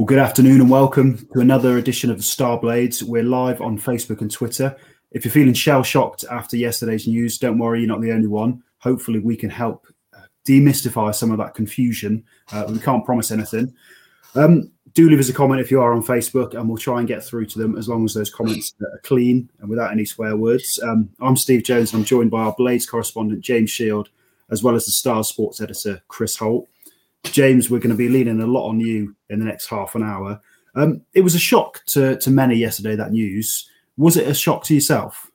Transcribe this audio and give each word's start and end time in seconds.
Well, 0.00 0.06
good 0.06 0.18
afternoon 0.18 0.62
and 0.62 0.70
welcome 0.70 1.28
to 1.34 1.40
another 1.40 1.76
edition 1.76 2.10
of 2.10 2.16
the 2.16 2.22
Star 2.22 2.58
Blades. 2.58 3.04
We're 3.04 3.22
live 3.22 3.60
on 3.60 3.78
Facebook 3.78 4.22
and 4.22 4.30
Twitter. 4.30 4.74
If 5.10 5.26
you're 5.26 5.30
feeling 5.30 5.52
shell 5.52 5.82
shocked 5.82 6.24
after 6.30 6.56
yesterday's 6.56 7.06
news, 7.06 7.36
don't 7.36 7.58
worry, 7.58 7.80
you're 7.80 7.88
not 7.88 8.00
the 8.00 8.12
only 8.12 8.26
one. 8.26 8.62
Hopefully, 8.78 9.18
we 9.18 9.36
can 9.36 9.50
help 9.50 9.86
uh, 10.16 10.22
demystify 10.48 11.14
some 11.14 11.30
of 11.30 11.36
that 11.36 11.52
confusion. 11.52 12.24
Uh, 12.50 12.64
we 12.70 12.78
can't 12.78 13.04
promise 13.04 13.30
anything. 13.30 13.74
Um, 14.34 14.72
do 14.94 15.06
leave 15.10 15.20
us 15.20 15.28
a 15.28 15.34
comment 15.34 15.60
if 15.60 15.70
you 15.70 15.82
are 15.82 15.92
on 15.92 16.02
Facebook, 16.02 16.54
and 16.54 16.66
we'll 16.66 16.78
try 16.78 17.00
and 17.00 17.06
get 17.06 17.22
through 17.22 17.44
to 17.48 17.58
them 17.58 17.76
as 17.76 17.86
long 17.86 18.06
as 18.06 18.14
those 18.14 18.32
comments 18.32 18.72
are 18.80 19.00
clean 19.04 19.50
and 19.60 19.68
without 19.68 19.92
any 19.92 20.06
swear 20.06 20.34
words. 20.34 20.80
Um, 20.82 21.10
I'm 21.20 21.36
Steve 21.36 21.62
Jones, 21.62 21.92
and 21.92 22.00
I'm 22.00 22.06
joined 22.06 22.30
by 22.30 22.40
our 22.40 22.54
Blades 22.56 22.86
correspondent 22.86 23.42
James 23.42 23.68
Shield, 23.68 24.08
as 24.50 24.62
well 24.62 24.74
as 24.76 24.86
the 24.86 24.92
Star 24.92 25.22
Sports 25.24 25.60
editor 25.60 26.00
Chris 26.08 26.36
Holt. 26.36 26.70
James, 27.24 27.70
we're 27.70 27.78
going 27.78 27.90
to 27.90 27.96
be 27.96 28.08
leaning 28.08 28.40
a 28.40 28.46
lot 28.46 28.68
on 28.68 28.80
you 28.80 29.14
in 29.28 29.38
the 29.38 29.44
next 29.44 29.66
half 29.66 29.94
an 29.94 30.02
hour. 30.02 30.40
Um, 30.74 31.02
it 31.12 31.22
was 31.22 31.34
a 31.34 31.38
shock 31.38 31.84
to, 31.86 32.16
to 32.18 32.30
many 32.30 32.56
yesterday, 32.56 32.96
that 32.96 33.12
news. 33.12 33.68
Was 33.96 34.16
it 34.16 34.28
a 34.28 34.34
shock 34.34 34.64
to 34.64 34.74
yourself? 34.74 35.30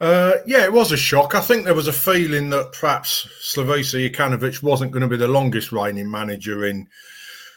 Uh, 0.00 0.34
yeah, 0.46 0.64
it 0.64 0.72
was 0.72 0.90
a 0.90 0.96
shock. 0.96 1.34
I 1.34 1.40
think 1.40 1.64
there 1.64 1.74
was 1.74 1.88
a 1.88 1.92
feeling 1.92 2.50
that 2.50 2.72
perhaps 2.72 3.28
Slavisa 3.40 4.10
Jokanovic 4.10 4.62
wasn't 4.62 4.90
going 4.90 5.02
to 5.02 5.08
be 5.08 5.16
the 5.16 5.28
longest 5.28 5.70
reigning 5.70 6.10
manager 6.10 6.66
in 6.66 6.88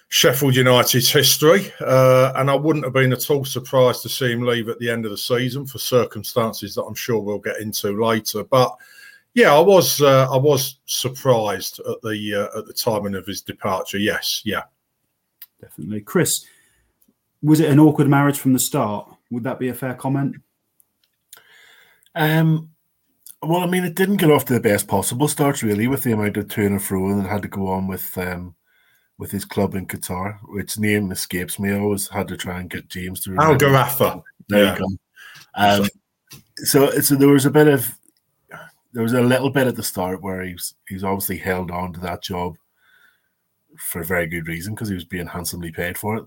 Sheffield 0.10 0.56
United's 0.56 1.12
history. 1.12 1.72
Uh, 1.82 2.34
and 2.36 2.52
I 2.52 2.56
wouldn't 2.56 2.86
have 2.86 2.94
been 2.94 3.14
at 3.14 3.30
all 3.32 3.46
surprised 3.46 4.04
to 4.04 4.10
see 4.10 4.32
him 4.32 4.44
leave 4.44 4.70
at 4.70 4.78
the 4.78 4.90
end 4.90 5.06
of 5.06 5.12
the 5.12 5.18
season 5.18 5.66
for 5.66 5.80
circumstances 5.80 6.76
that 6.76 6.84
I'm 6.84 6.94
sure 6.94 7.20
we'll 7.20 7.40
get 7.40 7.60
into 7.60 8.00
later. 8.00 8.44
But 8.44 8.76
yeah, 9.36 9.54
I 9.54 9.60
was 9.60 10.02
uh, 10.02 10.28
I 10.32 10.38
was 10.38 10.80
surprised 10.86 11.80
at 11.80 12.02
the 12.02 12.34
uh, 12.34 12.58
at 12.58 12.66
the 12.66 12.74
timing 12.74 13.16
of 13.16 13.28
his 13.28 13.42
departure. 13.42 14.00
Yes, 14.00 14.42
yeah, 14.46 14.64
definitely. 15.62 16.02
Chris, 16.02 16.46
was 17.44 17.60
it 17.60 17.70
an 17.70 17.80
awkward 17.80 18.08
marriage 18.08 18.40
from 18.40 18.54
the 18.54 18.60
start? 18.60 19.10
Would 19.32 19.44
that 19.44 19.60
be 19.60 19.68
a 19.68 19.74
fair 19.74 19.94
comment? 19.94 20.38
Um, 22.16 22.70
well, 23.42 23.62
I 23.62 23.68
mean, 23.68 23.84
it 23.84 23.96
didn't 23.96 24.18
get 24.18 24.32
off 24.32 24.46
to 24.46 24.54
the 24.54 24.62
best 24.62 24.88
possible 24.88 25.28
start, 25.28 25.62
really, 25.62 25.90
with 25.90 26.04
the 26.04 26.14
amount 26.14 26.38
of 26.38 26.48
turn 26.48 26.72
and 26.72 26.82
fro 26.82 27.16
that 27.18 27.28
had 27.28 27.42
to 27.42 27.50
go 27.50 27.68
on 27.68 27.88
with 27.88 28.18
um, 28.18 28.56
with 29.18 29.32
his 29.32 29.44
club 29.44 29.76
in 29.76 29.86
Qatar, 29.86 30.40
which 30.46 30.80
name 30.80 31.12
escapes 31.12 31.60
me. 31.60 31.72
I 31.72 31.80
always 31.80 32.08
had 32.08 32.30
to 32.30 32.38
try 32.38 32.62
and 32.62 32.70
get 32.70 32.88
James 32.88 33.20
to. 33.22 33.36
Al 33.36 33.58
Gharafa. 33.58 34.24
There 34.48 34.64
yeah. 34.64 34.74
you 34.74 34.80
go. 34.80 34.88
Um, 35.56 35.90
so, 36.58 36.90
so 37.02 37.16
there 37.16 37.28
was 37.28 37.46
a 37.46 37.52
bit 37.52 37.68
of 37.68 37.98
there 38.96 39.04
was 39.04 39.14
a 39.14 39.22
little 39.22 39.50
bit 39.50 39.68
at 39.68 39.76
the 39.76 39.84
start 39.84 40.22
where 40.22 40.42
he's 40.42 40.74
he's 40.88 41.04
obviously 41.04 41.38
held 41.38 41.70
on 41.70 41.92
to 41.92 42.00
that 42.00 42.24
job 42.24 42.56
for 43.78 44.00
a 44.00 44.06
very 44.06 44.26
good 44.26 44.48
reason 44.48 44.74
because 44.74 44.88
he 44.88 44.96
was 44.96 45.04
being 45.04 45.28
handsomely 45.28 45.70
paid 45.70 45.98
for 45.98 46.16
it. 46.16 46.24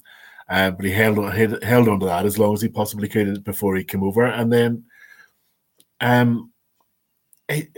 Uh, 0.51 0.71
but 0.71 0.85
he 0.85 0.91
held 0.93 1.19
on 1.19 1.33
held, 1.33 1.63
held 1.63 1.89
on 1.89 1.99
to 1.99 2.05
that 2.05 2.27
as 2.27 2.39
long 2.39 2.53
as 2.53 2.61
he 2.61 2.69
possibly 2.69 3.09
could 3.09 3.43
before 3.43 3.75
he 3.75 3.83
came 3.83 4.03
over, 4.03 4.27
and 4.27 4.53
then, 4.53 4.85
um, 6.03 6.53
it, 7.49 7.71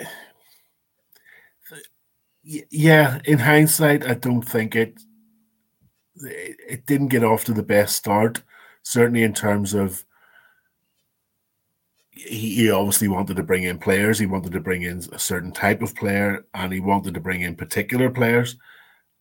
yeah, 2.42 3.20
in 3.27 3.38
hindsight, 3.38 4.04
I 4.04 4.14
don't 4.14 4.42
think 4.42 4.75
it 4.75 5.00
it 6.16 6.84
didn't 6.86 7.08
get 7.08 7.22
off 7.22 7.44
to 7.44 7.52
the 7.52 7.62
best 7.62 7.94
start. 7.94 8.42
Certainly 8.82 9.22
in 9.22 9.34
terms 9.34 9.72
of 9.72 10.04
he, 12.26 12.54
he 12.54 12.70
obviously 12.70 13.08
wanted 13.08 13.36
to 13.36 13.42
bring 13.42 13.64
in 13.64 13.78
players. 13.78 14.18
He 14.18 14.26
wanted 14.26 14.52
to 14.52 14.60
bring 14.60 14.82
in 14.82 15.02
a 15.12 15.18
certain 15.18 15.52
type 15.52 15.82
of 15.82 15.94
player, 15.94 16.44
and 16.54 16.72
he 16.72 16.80
wanted 16.80 17.14
to 17.14 17.20
bring 17.20 17.42
in 17.42 17.56
particular 17.56 18.10
players, 18.10 18.56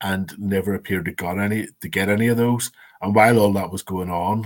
and 0.01 0.33
never 0.37 0.75
appeared 0.75 1.05
to 1.05 1.11
got 1.11 1.39
any 1.39 1.67
to 1.81 1.89
get 1.89 2.09
any 2.09 2.27
of 2.27 2.37
those. 2.37 2.71
And 3.01 3.15
while 3.15 3.39
all 3.39 3.53
that 3.53 3.71
was 3.71 3.83
going 3.83 4.09
on, 4.09 4.45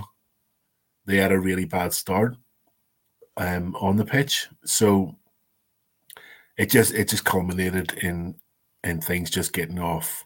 they 1.06 1.16
had 1.16 1.32
a 1.32 1.38
really 1.38 1.64
bad 1.64 1.92
start 1.92 2.36
um, 3.36 3.74
on 3.76 3.96
the 3.96 4.04
pitch. 4.04 4.48
So 4.64 5.16
it 6.56 6.70
just 6.70 6.94
it 6.94 7.08
just 7.08 7.24
culminated 7.24 7.92
in 8.02 8.36
in 8.84 9.00
things 9.00 9.30
just 9.30 9.52
getting 9.52 9.78
off 9.78 10.24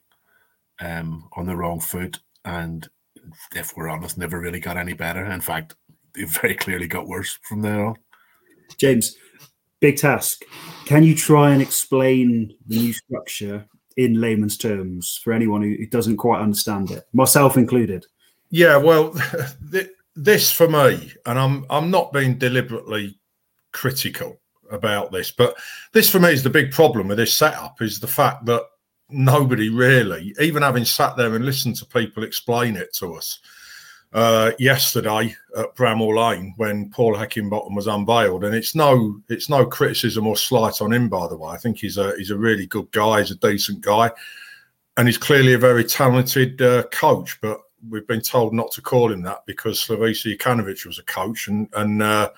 um, 0.81 1.29
on 1.37 1.47
the 1.47 1.57
wrong 1.57 1.81
foot, 1.81 2.19
and 2.45 2.89
if 3.55 3.77
we're 3.77 3.89
honest, 3.89 4.19
never 4.19 4.41
really 4.41 4.61
got 4.61 4.77
any 4.77 4.93
better. 4.93 5.25
In 5.25 5.41
fact, 5.41 5.75
it 6.17 6.29
very 6.29 6.55
clearly 6.55 6.87
got 6.87 7.07
worse 7.07 7.39
from 7.43 7.63
there 7.63 7.87
on. 7.87 7.97
James, 8.77 9.17
big 9.81 9.97
task. 9.97 10.45
Can 10.87 11.05
you 11.05 11.15
try 11.15 11.51
and 11.53 11.63
explain 11.63 12.55
the 12.67 12.79
new 12.79 12.93
structure 12.93 13.67
in 13.97 14.21
layman's 14.21 14.57
terms 14.57 15.21
for 15.23 15.33
anyone 15.33 15.63
who, 15.63 15.87
doesn't 15.87 16.17
quite 16.17 16.41
understand 16.41 16.91
it, 16.91 17.07
myself 17.13 17.57
included? 17.57 18.07
Yeah, 18.51 18.77
well, 18.77 19.15
this 20.17 20.51
for 20.51 20.69
me, 20.69 21.13
and 21.27 21.39
I'm 21.39 21.67
I'm 21.71 21.91
not 21.91 22.13
being 22.13 22.39
deliberately 22.39 23.19
critical 23.73 24.41
about 24.71 25.13
this, 25.13 25.31
but 25.31 25.57
this 25.93 26.11
for 26.11 26.21
me 26.21 26.31
is 26.31 26.43
the 26.43 26.51
big 26.51 26.73
problem 26.73 27.09
with 27.09 27.19
this 27.19 27.37
setup 27.37 27.81
is 27.83 28.01
the 28.01 28.07
fact 28.07 28.47
that 28.47 28.63
nobody 29.11 29.69
really, 29.69 30.35
even 30.41 30.63
having 30.63 30.85
sat 30.85 31.17
there 31.17 31.35
and 31.35 31.45
listened 31.45 31.77
to 31.77 31.87
people 31.87 32.23
explain 32.23 32.77
it 32.77 32.93
to 32.95 33.15
us, 33.15 33.41
uh, 34.13 34.53
yesterday 34.59 35.35
at 35.57 35.75
Bramall 35.75 36.17
Lane 36.17 36.55
when 36.57 36.89
Paul 36.91 37.15
Heckingbottom 37.15 37.75
was 37.75 37.87
unveiled, 37.87 38.45
and 38.45 38.55
it's 38.55 38.75
no 38.75 39.21
it's 39.29 39.49
no 39.49 39.67
criticism 39.67 40.27
or 40.27 40.37
slight 40.37 40.81
on 40.81 40.93
him, 40.93 41.09
by 41.09 41.29
the 41.29 41.37
way. 41.37 41.51
I 41.51 41.59
think 41.59 41.79
he's 41.79 41.99
a 41.99 42.17
he's 42.17 42.31
a 42.31 42.39
really 42.39 42.67
good 42.67 42.91
guy, 42.93 43.21
he's 43.21 43.31
a 43.31 43.37
decent 43.37 43.83
guy, 43.83 44.11
and 44.97 45.07
he's 45.07 45.19
clearly 45.19 45.55
a 45.55 45.59
very 45.59 45.85
talented 45.85 46.61
uh, 46.63 46.85
coach. 46.85 47.39
But 47.43 47.61
we've 47.89 48.07
been 48.07 48.23
told 48.23 48.55
not 48.55 48.71
to 48.73 48.83
call 48.83 49.13
him 49.13 49.23
that 49.23 49.45
because 49.47 49.85
Slavisa 49.85 50.37
Jokanovic 50.37 50.87
was 50.87 50.99
a 50.99 51.05
coach, 51.05 51.49
and 51.49 51.69
and 51.75 52.03
uh, 52.03 52.31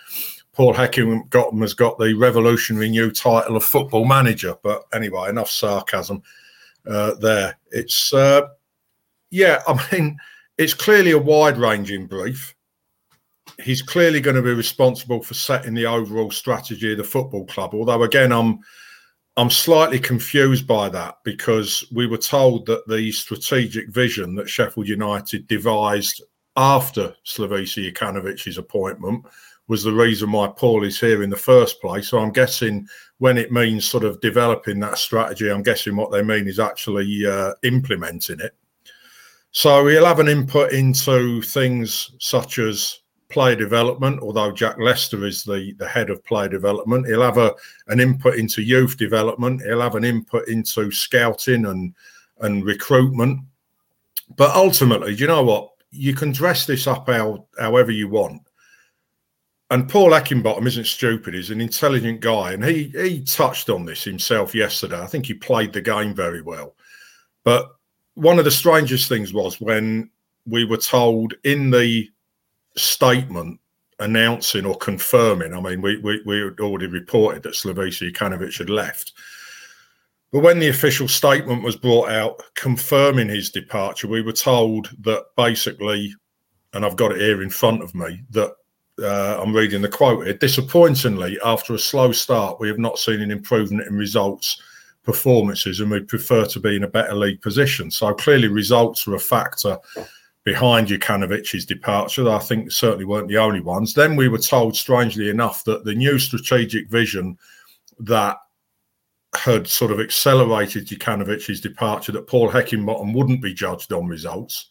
Paul 0.53 0.75
Heckingbottom 0.75 1.61
has 1.61 1.75
got 1.75 1.99
the 1.99 2.15
revolutionary 2.15 2.91
new 2.91 3.13
title 3.13 3.57
of 3.57 3.65
football 3.65 4.05
manager. 4.05 4.57
But 4.63 4.87
anyway, 4.93 5.29
enough 5.29 5.51
sarcasm 5.51 6.23
uh, 6.85 7.15
there. 7.15 7.57
It's 7.71 8.13
uh, 8.13 8.49
yeah, 9.31 9.63
I 9.69 9.81
mean 9.93 10.19
it's 10.61 10.75
clearly 10.75 11.13
a 11.13 11.19
wide 11.19 11.57
ranging 11.57 12.07
brief. 12.07 12.55
He's 13.63 13.81
clearly 13.81 14.21
going 14.21 14.37
to 14.37 14.43
be 14.43 14.53
responsible 14.53 15.23
for 15.23 15.33
setting 15.33 15.73
the 15.73 15.87
overall 15.87 16.31
strategy 16.31 16.93
of 16.93 16.99
the 16.99 17.05
football 17.05 17.47
club. 17.47 17.75
Although, 17.75 18.03
again, 18.03 18.31
I'm 18.31 18.61
I'm 19.39 19.49
slightly 19.49 19.99
confused 19.99 20.67
by 20.67 20.91
that 20.91 21.17
because 21.25 21.83
we 21.95 22.07
were 22.07 22.19
told 22.19 22.67
that 22.67 22.87
the 22.87 23.11
strategic 23.11 23.89
vision 23.89 24.35
that 24.35 24.51
Sheffield 24.51 24.87
United 24.87 25.47
devised 25.47 26.23
after 26.57 27.15
Slavisa 27.25 27.91
Jokanovic's 27.91 28.59
appointment 28.59 29.25
was 29.69 29.83
the 29.83 29.95
reason 29.95 30.31
why 30.31 30.49
Paul 30.49 30.85
is 30.85 31.01
here 31.01 31.23
in 31.23 31.31
the 31.31 31.37
first 31.37 31.81
place. 31.81 32.09
So 32.09 32.19
I'm 32.19 32.33
guessing 32.33 32.87
when 33.17 33.39
it 33.39 33.51
means 33.51 33.89
sort 33.89 34.05
of 34.05 34.21
developing 34.21 34.79
that 34.81 34.99
strategy, 34.99 35.49
I'm 35.49 35.63
guessing 35.63 35.97
what 35.97 36.11
they 36.11 36.23
mean 36.23 36.49
is 36.49 36.61
actually 36.61 37.25
uh, 37.25 37.55
implementing 37.63 38.41
it. 38.41 38.55
So 39.53 39.87
he'll 39.87 40.07
have 40.07 40.21
an 40.21 40.29
input 40.29 40.73
into 40.73 41.43
things 41.43 42.13
such 42.19 42.59
as 42.59 43.01
player 43.29 43.57
development, 43.57 44.21
although 44.21 44.53
Jack 44.53 44.77
Lester 44.79 45.25
is 45.25 45.45
the, 45.45 45.73
the 45.79 45.89
head 45.89 46.11
of 46.11 46.25
player 46.25 46.49
development. 46.49 47.07
He'll 47.07 47.23
have 47.23 47.39
a, 47.39 47.55
an 47.89 48.01
input 48.01 48.37
into 48.37 48.63
youth 48.63 48.97
development. 48.97 49.63
He'll 49.63 49.81
have 49.81 49.95
an 49.95 50.05
input 50.05 50.49
into 50.49 50.91
scouting 50.91 51.67
and, 51.67 51.95
and 52.41 52.65
recruitment. 52.65 53.41
But 54.37 54.55
ultimately, 54.55 55.15
you 55.15 55.27
know 55.27 55.43
what? 55.43 55.71
You 55.91 56.15
can 56.15 56.31
dress 56.33 56.67
this 56.67 56.87
up 56.87 57.09
how, 57.09 57.47
however 57.59 57.91
you 57.91 58.09
want. 58.09 58.43
And 59.71 59.89
Paul 59.89 60.11
Heckingbottom 60.11 60.67
isn't 60.67 60.87
stupid. 60.87 61.35
He's 61.35 61.51
an 61.51 61.61
intelligent 61.61 62.21
guy. 62.21 62.53
And 62.53 62.65
he, 62.65 62.93
he 62.97 63.23
touched 63.23 63.71
on 63.71 63.85
this 63.85 64.03
himself 64.03 64.55
yesterday. 64.55 65.01
I 65.01 65.07
think 65.07 65.27
he 65.27 65.35
played 65.35 65.73
the 65.73 65.81
game 65.81 66.15
very 66.15 66.43
well. 66.43 66.75
But 67.45 67.71
one 68.21 68.39
of 68.39 68.45
the 68.45 68.51
strangest 68.51 69.09
things 69.09 69.33
was 69.33 69.61
when 69.61 70.11
we 70.47 70.65
were 70.65 70.77
told 70.77 71.35
in 71.45 71.71
the 71.71 72.09
statement 72.77 73.59
announcing 73.99 74.67
or 74.67 74.77
confirming. 74.77 75.55
I 75.55 75.61
mean, 75.61 75.81
we 75.81 75.97
we, 75.99 76.23
we 76.27 76.41
had 76.41 76.61
already 76.61 76.87
reported 76.87 77.43
that 77.43 77.55
Slavisa 77.55 78.13
Jokanovic 78.13 78.59
had 78.59 78.71
left. 78.71 79.13
But 80.33 80.43
when 80.43 80.59
the 80.59 80.69
official 80.69 81.09
statement 81.09 81.65
was 81.65 81.77
brought 81.77 82.11
out 82.11 82.43
confirming 82.55 83.29
his 83.29 83.51
departure, 83.51 84.07
we 84.07 84.23
were 84.23 84.33
told 84.33 84.91
that 85.01 85.25
basically, 85.37 86.15
and 86.73 86.85
I've 86.85 86.97
got 86.97 87.13
it 87.13 87.21
here 87.21 87.43
in 87.43 87.51
front 87.51 87.83
of 87.83 87.95
me, 87.95 88.23
that 88.31 88.55
uh, 89.03 89.41
I'm 89.43 89.55
reading 89.55 89.83
the 89.83 89.89
quote 89.89 90.25
here. 90.25 90.35
Disappointingly, 90.35 91.39
after 91.45 91.75
a 91.75 91.79
slow 91.79 92.13
start, 92.13 92.61
we 92.61 92.69
have 92.69 92.79
not 92.79 92.99
seen 92.99 93.23
an 93.23 93.31
improvement 93.31 93.89
in 93.89 93.97
results 93.97 94.63
performances 95.03 95.81
and 95.81 95.91
we'd 95.91 96.09
prefer 96.09 96.45
to 96.47 96.61
be 96.61 96.77
in 96.77 96.85
a 96.85 96.89
better 96.89 97.15
league 97.15 97.41
position. 97.41 97.91
So 97.91 98.13
clearly, 98.15 98.49
results 98.49 99.07
are 99.07 99.15
a 99.15 99.21
factor 99.21 99.79
behind 100.45 100.89
Jokanovic's 100.89 101.65
departure. 101.65 102.29
I 102.29 102.39
think 102.39 102.73
certainly 102.73 103.05
weren't 103.05 103.29
the 103.29 103.39
only 103.39 103.61
ones. 103.61 103.95
Then 103.95 104.17
we 104.17 104.29
were 104.29 104.39
told, 104.39 104.77
strangely 104.77 105.29
enough, 105.29 105.65
that 105.65 105.85
the 105.85 105.95
new 105.95 106.19
strategic 106.19 106.89
vision 106.89 107.39
that 107.99 108.37
had 109.35 109.67
sort 109.67 109.93
of 109.93 110.01
accelerated 110.01 110.87
Jokanovic's 110.87 111.61
departure, 111.61 112.13
that 112.13 112.27
Paul 112.27 112.51
Heckingbottom 112.51 113.15
wouldn't 113.15 113.43
be 113.43 113.55
judged 113.55 113.93
on 113.93 114.07
results. 114.07 114.71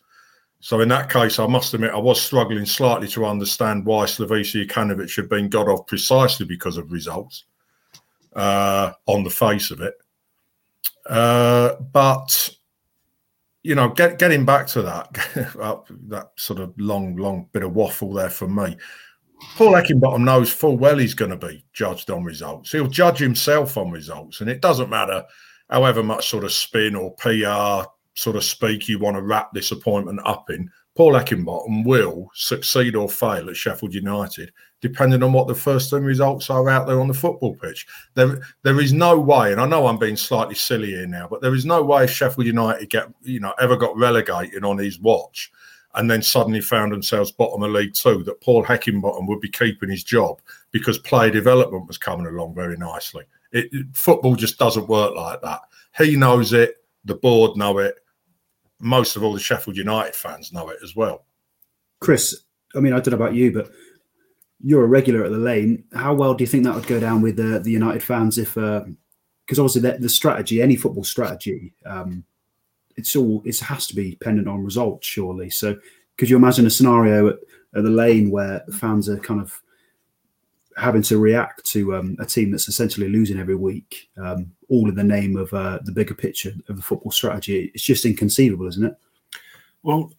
So 0.61 0.81
in 0.81 0.89
that 0.89 1.09
case, 1.09 1.39
I 1.39 1.47
must 1.47 1.73
admit 1.73 1.91
I 1.91 1.97
was 1.99 2.21
struggling 2.21 2.65
slightly 2.65 3.07
to 3.09 3.25
understand 3.25 3.85
why 3.85 4.05
Slavisa 4.05 4.65
Jokanovic 4.65 5.15
had 5.15 5.29
been 5.29 5.47
got 5.47 5.69
off 5.69 5.87
precisely 5.87 6.45
because 6.45 6.75
of 6.75 6.91
results 6.91 7.45
uh, 8.35 8.91
on 9.05 9.23
the 9.23 9.29
face 9.29 9.71
of 9.71 9.79
it. 9.79 9.93
Uh, 11.09 11.75
but 11.91 12.49
you 13.63 13.75
know, 13.75 13.89
get, 13.89 14.19
getting 14.19 14.45
back 14.45 14.67
to 14.67 14.81
that 14.83 15.11
that 16.07 16.29
sort 16.37 16.59
of 16.59 16.73
long, 16.77 17.15
long 17.17 17.47
bit 17.51 17.63
of 17.63 17.73
waffle 17.73 18.13
there 18.13 18.29
from 18.29 18.55
me. 18.55 18.77
Paul 19.55 19.73
Heckingbottom 19.73 20.23
knows 20.23 20.51
full 20.51 20.77
well 20.77 20.97
he's 20.97 21.13
going 21.13 21.31
to 21.31 21.47
be 21.47 21.65
judged 21.73 22.09
on 22.09 22.23
results. 22.23 22.71
He'll 22.71 22.87
judge 22.87 23.19
himself 23.19 23.77
on 23.77 23.91
results, 23.91 24.41
and 24.41 24.49
it 24.49 24.61
doesn't 24.61 24.89
matter 24.89 25.25
however 25.69 26.03
much 26.03 26.29
sort 26.29 26.43
of 26.43 26.51
spin 26.51 26.95
or 26.95 27.15
PR 27.15 27.89
sort 28.15 28.35
of 28.35 28.43
speak 28.43 28.87
you 28.87 28.99
want 28.99 29.15
to 29.15 29.21
wrap 29.21 29.53
this 29.53 29.71
appointment 29.71 30.19
up 30.25 30.49
in. 30.49 30.69
Paul 30.99 31.13
Heckingbottom 31.13 31.85
will 31.85 32.29
succeed 32.33 32.93
or 32.93 33.07
fail 33.07 33.49
at 33.49 33.55
Sheffield 33.55 33.93
United, 33.93 34.51
depending 34.81 35.23
on 35.23 35.31
what 35.31 35.47
the 35.47 35.55
first 35.55 35.89
team 35.89 36.03
results 36.03 36.49
are 36.49 36.69
out 36.69 36.87
there 36.87 36.99
on 36.99 37.07
the 37.07 37.13
football 37.13 37.55
pitch. 37.55 37.87
There, 38.15 38.41
there 38.63 38.81
is 38.81 38.91
no 38.91 39.17
way, 39.17 39.53
and 39.53 39.61
I 39.61 39.65
know 39.65 39.87
I'm 39.87 39.97
being 39.97 40.17
slightly 40.17 40.55
silly 40.55 40.89
here 40.89 41.07
now, 41.07 41.25
but 41.29 41.41
there 41.41 41.55
is 41.55 41.65
no 41.65 41.81
way 41.81 42.05
Sheffield 42.05 42.47
United 42.47 42.89
get, 42.89 43.07
you 43.21 43.39
know, 43.39 43.53
ever 43.61 43.77
got 43.77 43.95
relegated 43.95 44.65
on 44.65 44.77
his 44.77 44.99
watch 44.99 45.49
and 45.95 46.11
then 46.11 46.21
suddenly 46.21 46.59
found 46.59 46.91
themselves 46.91 47.31
bottom 47.31 47.63
of 47.63 47.71
League 47.71 47.93
Two, 47.93 48.21
that 48.23 48.41
Paul 48.41 48.65
Heckingbottom 48.65 49.25
would 49.25 49.39
be 49.39 49.47
keeping 49.47 49.89
his 49.89 50.03
job 50.03 50.41
because 50.71 50.99
player 50.99 51.31
development 51.31 51.87
was 51.87 51.97
coming 51.97 52.27
along 52.27 52.55
very 52.55 52.75
nicely. 52.75 53.23
It, 53.53 53.71
football 53.93 54.35
just 54.35 54.59
doesn't 54.59 54.89
work 54.89 55.15
like 55.15 55.41
that. 55.43 55.61
He 55.97 56.17
knows 56.17 56.51
it. 56.51 56.75
The 57.05 57.15
board 57.15 57.55
know 57.55 57.77
it. 57.77 57.95
Most 58.79 59.15
of 59.15 59.23
all 59.23 59.33
the 59.33 59.39
Sheffield 59.39 59.77
United 59.77 60.15
fans 60.15 60.53
know 60.53 60.69
it 60.69 60.79
as 60.83 60.95
well. 60.95 61.25
Chris, 61.99 62.43
I 62.75 62.79
mean, 62.79 62.93
I 62.93 62.99
don't 62.99 63.11
know 63.11 63.23
about 63.25 63.35
you, 63.35 63.51
but 63.51 63.71
you're 64.61 64.83
a 64.83 64.87
regular 64.87 65.23
at 65.23 65.31
the 65.31 65.37
lane. 65.37 65.83
How 65.93 66.13
well 66.13 66.33
do 66.33 66.43
you 66.43 66.47
think 66.47 66.63
that 66.63 66.75
would 66.75 66.87
go 66.87 66.99
down 66.99 67.21
with 67.21 67.37
the, 67.37 67.59
the 67.59 67.71
United 67.71 68.03
fans 68.03 68.37
if, 68.37 68.55
because 68.55 69.59
uh, 69.59 69.63
obviously 69.63 69.81
the, 69.81 69.97
the, 69.97 70.09
strategy, 70.09 70.61
any 70.61 70.75
football 70.75 71.03
strategy, 71.03 71.73
um, 71.85 72.23
it's 72.95 73.15
all 73.15 73.41
it 73.45 73.57
has 73.59 73.87
to 73.87 73.95
be 73.95 74.11
dependent 74.11 74.47
on 74.47 74.63
results, 74.63 75.07
surely. 75.07 75.49
So, 75.49 75.77
could 76.17 76.29
you 76.29 76.35
imagine 76.35 76.65
a 76.65 76.69
scenario 76.69 77.29
at, 77.29 77.35
at 77.75 77.83
the 77.83 77.89
lane 77.89 78.29
where 78.29 78.63
fans 78.73 79.07
are 79.07 79.17
kind 79.17 79.39
of 79.39 79.61
having 80.79 81.01
to 81.03 81.17
react 81.17 81.65
to 81.65 81.95
um, 81.95 82.15
a 82.19 82.25
team 82.25 82.51
that's 82.51 82.67
essentially 82.67 83.09
losing 83.09 83.39
every 83.39 83.55
week, 83.55 84.09
um, 84.17 84.51
all 84.69 84.89
in 84.89 84.95
the 84.95 85.03
name 85.03 85.35
of 85.37 85.53
uh, 85.53 85.79
the 85.83 85.91
bigger 85.91 86.13
picture 86.13 86.53
of 86.67 86.77
the 86.77 86.81
football 86.81 87.11
strategy? 87.11 87.71
It's 87.73 87.83
just 87.83 88.05
inconceivable, 88.05 88.67
isn't 88.67 88.85
it? 88.85 88.95
Well, 89.83 90.11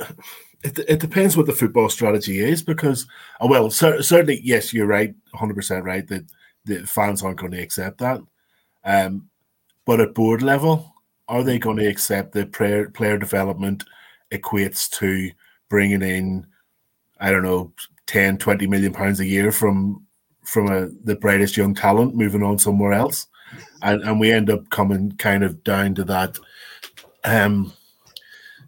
it, 0.62 0.78
it 0.78 1.00
depends 1.00 1.36
what 1.36 1.46
the 1.46 1.52
football 1.52 1.88
strategy 1.88 2.40
is 2.40 2.62
because, 2.62 3.06
uh, 3.40 3.46
well, 3.48 3.70
cer- 3.70 4.02
certainly, 4.02 4.40
yes, 4.42 4.72
you're 4.72 4.86
right, 4.86 5.14
100% 5.34 5.84
right 5.84 6.06
that 6.08 6.24
the 6.64 6.86
fans 6.86 7.22
aren't 7.22 7.38
going 7.38 7.52
to 7.52 7.62
accept 7.62 7.98
that. 7.98 8.20
Um, 8.84 9.28
but 9.86 10.00
at 10.00 10.14
board 10.14 10.42
level, 10.42 10.94
are 11.28 11.42
they 11.42 11.58
going 11.58 11.76
to 11.78 11.86
accept 11.86 12.32
that 12.32 12.52
player, 12.52 12.90
player 12.90 13.16
development 13.16 13.84
equates 14.32 14.88
to 14.98 15.30
bringing 15.68 16.02
in, 16.02 16.46
I 17.20 17.30
don't 17.30 17.42
know, 17.42 17.72
10, 18.06 18.38
20 18.38 18.66
million 18.66 18.92
pounds 18.92 19.20
a 19.20 19.26
year 19.26 19.52
from 19.52 20.04
from 20.50 20.68
a, 20.68 20.88
the 21.04 21.16
brightest 21.16 21.56
young 21.56 21.74
talent 21.74 22.14
moving 22.14 22.42
on 22.42 22.58
somewhere 22.58 22.92
else? 22.92 23.26
And, 23.82 24.02
and 24.02 24.20
we 24.20 24.30
end 24.30 24.50
up 24.50 24.68
coming 24.70 25.12
kind 25.12 25.42
of 25.42 25.62
down 25.64 25.94
to 25.96 26.04
that 26.04 26.38
um, 27.24 27.72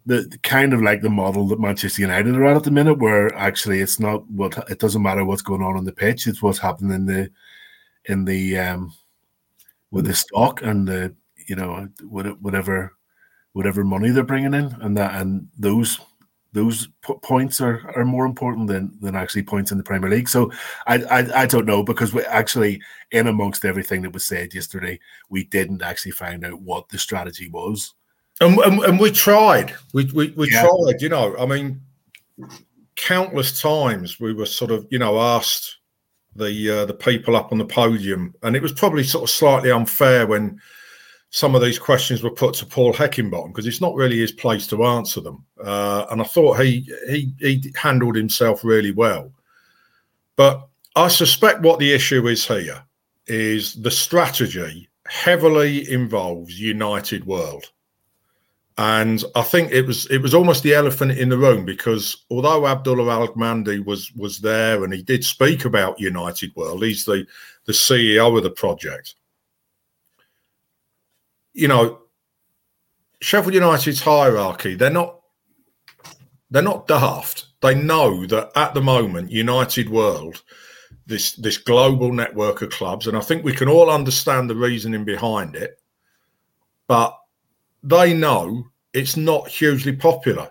the 0.06 0.38
kind 0.43 0.73
of 0.73 0.82
like 0.82 1.00
the 1.00 1.11
model 1.11 1.46
that 1.49 1.61
Manchester 1.61 2.02
United 2.02 2.34
are 2.34 2.44
at 2.44 2.56
at 2.56 2.64
the 2.64 2.70
minute, 2.70 2.99
where 2.99 3.34
actually 3.37 3.81
it's 3.81 4.00
not 4.00 4.29
what 4.31 4.56
it 4.70 4.79
doesn't 4.79 5.02
matter 5.02 5.25
what's 5.25 5.43
going 5.43 5.62
on 5.62 5.76
on 5.76 5.84
the 5.84 5.93
pitch; 5.93 6.26
it's 6.26 6.43
what's 6.43 6.58
happening 6.58 6.93
in 6.93 7.06
the 7.06 7.31
in 8.06 8.25
the 8.25 8.58
um 8.58 8.93
with 9.90 10.06
the 10.06 10.14
stock 10.14 10.62
and 10.62 10.88
the 10.88 11.14
you 11.46 11.55
know 11.55 11.88
whatever 12.08 12.96
whatever 13.52 13.84
money 13.84 14.11
they're 14.11 14.25
bringing 14.25 14.55
in, 14.55 14.76
and 14.81 14.96
that 14.96 15.20
and 15.20 15.46
those 15.58 16.00
those 16.52 16.88
points 17.22 17.60
are, 17.60 17.90
are 17.96 18.04
more 18.04 18.26
important 18.26 18.69
than 18.69 18.96
than 19.00 19.16
actually 19.16 19.43
points 19.43 19.72
in 19.72 19.78
the 19.78 19.84
Premier 19.84 20.10
League. 20.10 20.28
So 20.28 20.52
I, 20.87 20.96
I 21.04 21.43
I 21.43 21.46
don't 21.46 21.66
know 21.66 21.82
because 21.82 22.12
we 22.12 22.22
actually 22.25 22.81
in 23.10 23.26
amongst 23.26 23.64
everything 23.64 24.02
that 24.02 24.12
was 24.12 24.25
said 24.25 24.54
yesterday, 24.54 25.00
we 25.28 25.44
didn't 25.44 25.82
actually 25.82 26.12
find 26.12 26.44
out 26.44 26.60
what 26.60 26.88
the 26.88 26.99
strategy 26.99 27.49
was 27.49 27.94
and, 28.43 28.58
and, 28.58 28.84
and 28.84 29.00
we 29.00 29.10
tried. 29.10 29.75
We 29.93 30.04
we, 30.12 30.31
we 30.31 30.50
yeah. 30.50 30.62
tried. 30.62 31.00
You 31.00 31.08
know, 31.08 31.37
I 31.38 31.46
mean, 31.46 31.81
countless 32.96 33.60
times 33.60 34.20
we 34.20 34.32
were 34.32 34.46
sort 34.46 34.70
of 34.70 34.87
you 34.90 34.98
know 34.98 35.20
asked 35.20 35.78
the 36.34 36.70
uh, 36.70 36.84
the 36.87 36.94
people 36.94 37.37
up 37.37 37.52
on 37.52 37.58
the 37.58 37.64
podium, 37.64 38.34
and 38.43 38.56
it 38.56 38.62
was 38.62 38.72
probably 38.72 39.05
sort 39.05 39.25
of 39.25 39.31
slightly 39.31 39.70
unfair 39.70 40.26
when 40.26 40.60
some 41.32 41.55
of 41.55 41.62
these 41.62 41.79
questions 41.79 42.23
were 42.23 42.31
put 42.31 42.55
to 42.55 42.67
Paul 42.67 42.93
Heckingbottom 42.93 43.49
because 43.49 43.67
it's 43.67 43.81
not 43.81 43.94
really 43.94 44.19
his 44.19 44.32
place 44.32 44.67
to 44.69 44.84
answer 44.84 45.20
them. 45.20 45.44
Uh, 45.62 46.06
and 46.11 46.20
I 46.20 46.25
thought 46.25 46.61
he 46.61 46.88
he 47.08 47.32
he 47.40 47.73
handled 47.76 48.17
himself 48.17 48.64
really 48.64 48.93
well. 48.93 49.32
But 50.37 50.69
I 50.94 51.08
suspect 51.08 51.62
what 51.62 51.79
the 51.79 51.93
issue 51.93 52.29
is 52.29 52.46
here 52.46 52.84
is 53.26 53.75
the 53.75 53.90
strategy 53.90 54.88
heavily 55.06 55.90
involves 55.90 56.61
United 56.61 57.26
World 57.26 57.70
and 58.79 59.23
I 59.34 59.43
think 59.43 59.70
it 59.70 59.87
was 59.87 60.06
it 60.06 60.19
was 60.19 60.34
almost 60.34 60.62
the 60.62 60.75
elephant 60.75 61.12
in 61.12 61.29
the 61.29 61.37
room 61.37 61.64
because 61.64 62.25
although 62.31 62.67
Abdullah 62.67 63.12
Al 63.12 63.29
Ghamdi 63.29 63.84
was 63.84 64.11
was 64.12 64.38
there 64.38 64.82
and 64.84 64.94
he 64.94 65.02
did 65.02 65.25
speak 65.25 65.64
about 65.64 66.00
United 66.00 66.55
World, 66.56 66.82
he's 66.82 67.05
the 67.05 67.26
the 67.67 67.73
CEO 67.73 68.37
of 68.37 68.43
the 68.43 68.50
project. 68.50 69.14
You 71.54 71.69
know, 71.69 72.00
Sheffield 73.20 73.54
United's 73.54 74.00
hierarchy, 74.00 74.75
they're 74.75 74.90
not 74.90 75.20
they're 76.50 76.62
not 76.62 76.87
daft. 76.87 77.46
They 77.62 77.75
know 77.75 78.26
that 78.26 78.50
at 78.56 78.75
the 78.75 78.82
moment, 78.82 79.31
United 79.31 79.88
World, 79.88 80.43
this 81.06 81.32
this 81.37 81.58
global 81.58 82.12
network 82.12 82.62
of 82.62 82.70
clubs, 82.70 83.06
and 83.06 83.16
I 83.16 83.20
think 83.20 83.44
we 83.44 83.54
can 83.54 83.69
all 83.69 83.90
understand 83.90 84.50
the 84.50 84.56
reasoning 84.56 85.04
behind 85.04 85.56
it, 85.56 85.81
but 86.88 87.16
they 87.82 88.14
know 88.14 88.66
it's 88.93 89.16
not 89.16 89.48
hugely 89.48 89.94
popular 89.94 90.50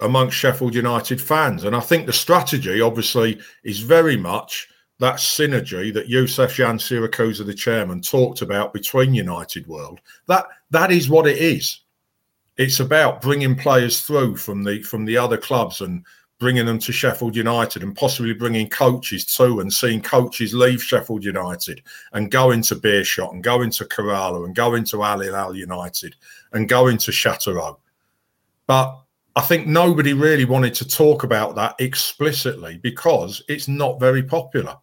amongst 0.00 0.36
Sheffield 0.36 0.74
United 0.74 1.20
fans. 1.20 1.64
And 1.64 1.76
I 1.76 1.80
think 1.80 2.06
the 2.06 2.12
strategy, 2.12 2.80
obviously, 2.80 3.40
is 3.64 3.80
very 3.80 4.16
much 4.16 4.68
that 5.00 5.16
synergy 5.16 5.92
that 5.94 6.08
Yusuf 6.08 6.54
Giansiracusa, 6.54 7.44
the 7.44 7.54
chairman, 7.54 8.02
talked 8.02 8.42
about 8.42 8.72
between 8.72 9.14
United 9.14 9.66
World. 9.66 10.00
That 10.28 10.46
that 10.70 10.92
is 10.92 11.08
what 11.08 11.26
it 11.26 11.38
is. 11.38 11.80
It's 12.58 12.80
about 12.80 13.22
bringing 13.22 13.56
players 13.56 14.02
through 14.02 14.36
from 14.36 14.62
the 14.62 14.82
from 14.82 15.06
the 15.06 15.16
other 15.16 15.38
clubs 15.38 15.80
and 15.80 16.04
bringing 16.38 16.66
them 16.66 16.78
to 16.78 16.92
Sheffield 16.92 17.34
United 17.34 17.82
and 17.82 17.96
possibly 17.96 18.34
bringing 18.34 18.68
coaches 18.68 19.24
too 19.24 19.60
and 19.60 19.72
seeing 19.72 20.00
coaches 20.00 20.54
leave 20.54 20.82
Sheffield 20.82 21.24
United 21.24 21.82
and 22.12 22.30
go 22.30 22.50
into 22.50 22.76
Beerschot 22.76 23.32
and 23.32 23.42
go 23.42 23.62
into 23.62 23.84
Kerala 23.84 24.44
and 24.44 24.54
go 24.54 24.74
into 24.74 25.02
Al 25.02 25.20
Hilal 25.20 25.56
United 25.56 26.14
and 26.52 26.68
go 26.68 26.88
into 26.88 27.10
Châteauroux. 27.10 27.76
But 28.66 29.00
I 29.36 29.42
think 29.42 29.66
nobody 29.66 30.12
really 30.12 30.44
wanted 30.44 30.74
to 30.74 30.88
talk 30.88 31.24
about 31.24 31.54
that 31.56 31.76
explicitly 31.78 32.78
because 32.82 33.42
it's 33.48 33.68
not 33.68 34.00
very 34.00 34.22
popular. 34.22 34.76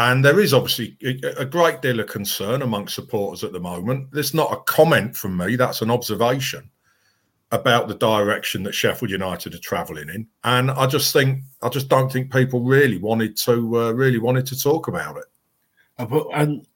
And 0.00 0.24
there 0.24 0.40
is 0.40 0.54
obviously 0.54 0.96
a 1.36 1.44
great 1.44 1.82
deal 1.82 2.00
of 2.00 2.06
concern 2.06 2.62
amongst 2.62 2.94
supporters 2.94 3.44
at 3.44 3.52
the 3.52 3.60
moment. 3.60 4.10
There's 4.12 4.32
not 4.32 4.50
a 4.50 4.62
comment 4.62 5.14
from 5.14 5.36
me, 5.36 5.56
that's 5.56 5.82
an 5.82 5.90
observation 5.90 6.70
about 7.52 7.86
the 7.86 7.96
direction 7.96 8.62
that 8.62 8.74
Sheffield 8.74 9.10
United 9.10 9.54
are 9.54 9.58
travelling 9.58 10.08
in, 10.08 10.26
and 10.44 10.70
I 10.70 10.86
just 10.86 11.12
think 11.12 11.42
I 11.60 11.68
just 11.68 11.88
don't 11.88 12.10
think 12.10 12.32
people 12.32 12.62
really 12.62 12.96
wanted 12.96 13.36
to 13.38 13.78
uh, 13.78 13.92
really 13.92 14.16
wanted 14.16 14.46
to 14.46 14.58
talk 14.58 14.88
about 14.88 15.18
it. 15.18 15.24
Uh, 15.98 16.28
and 16.30 16.66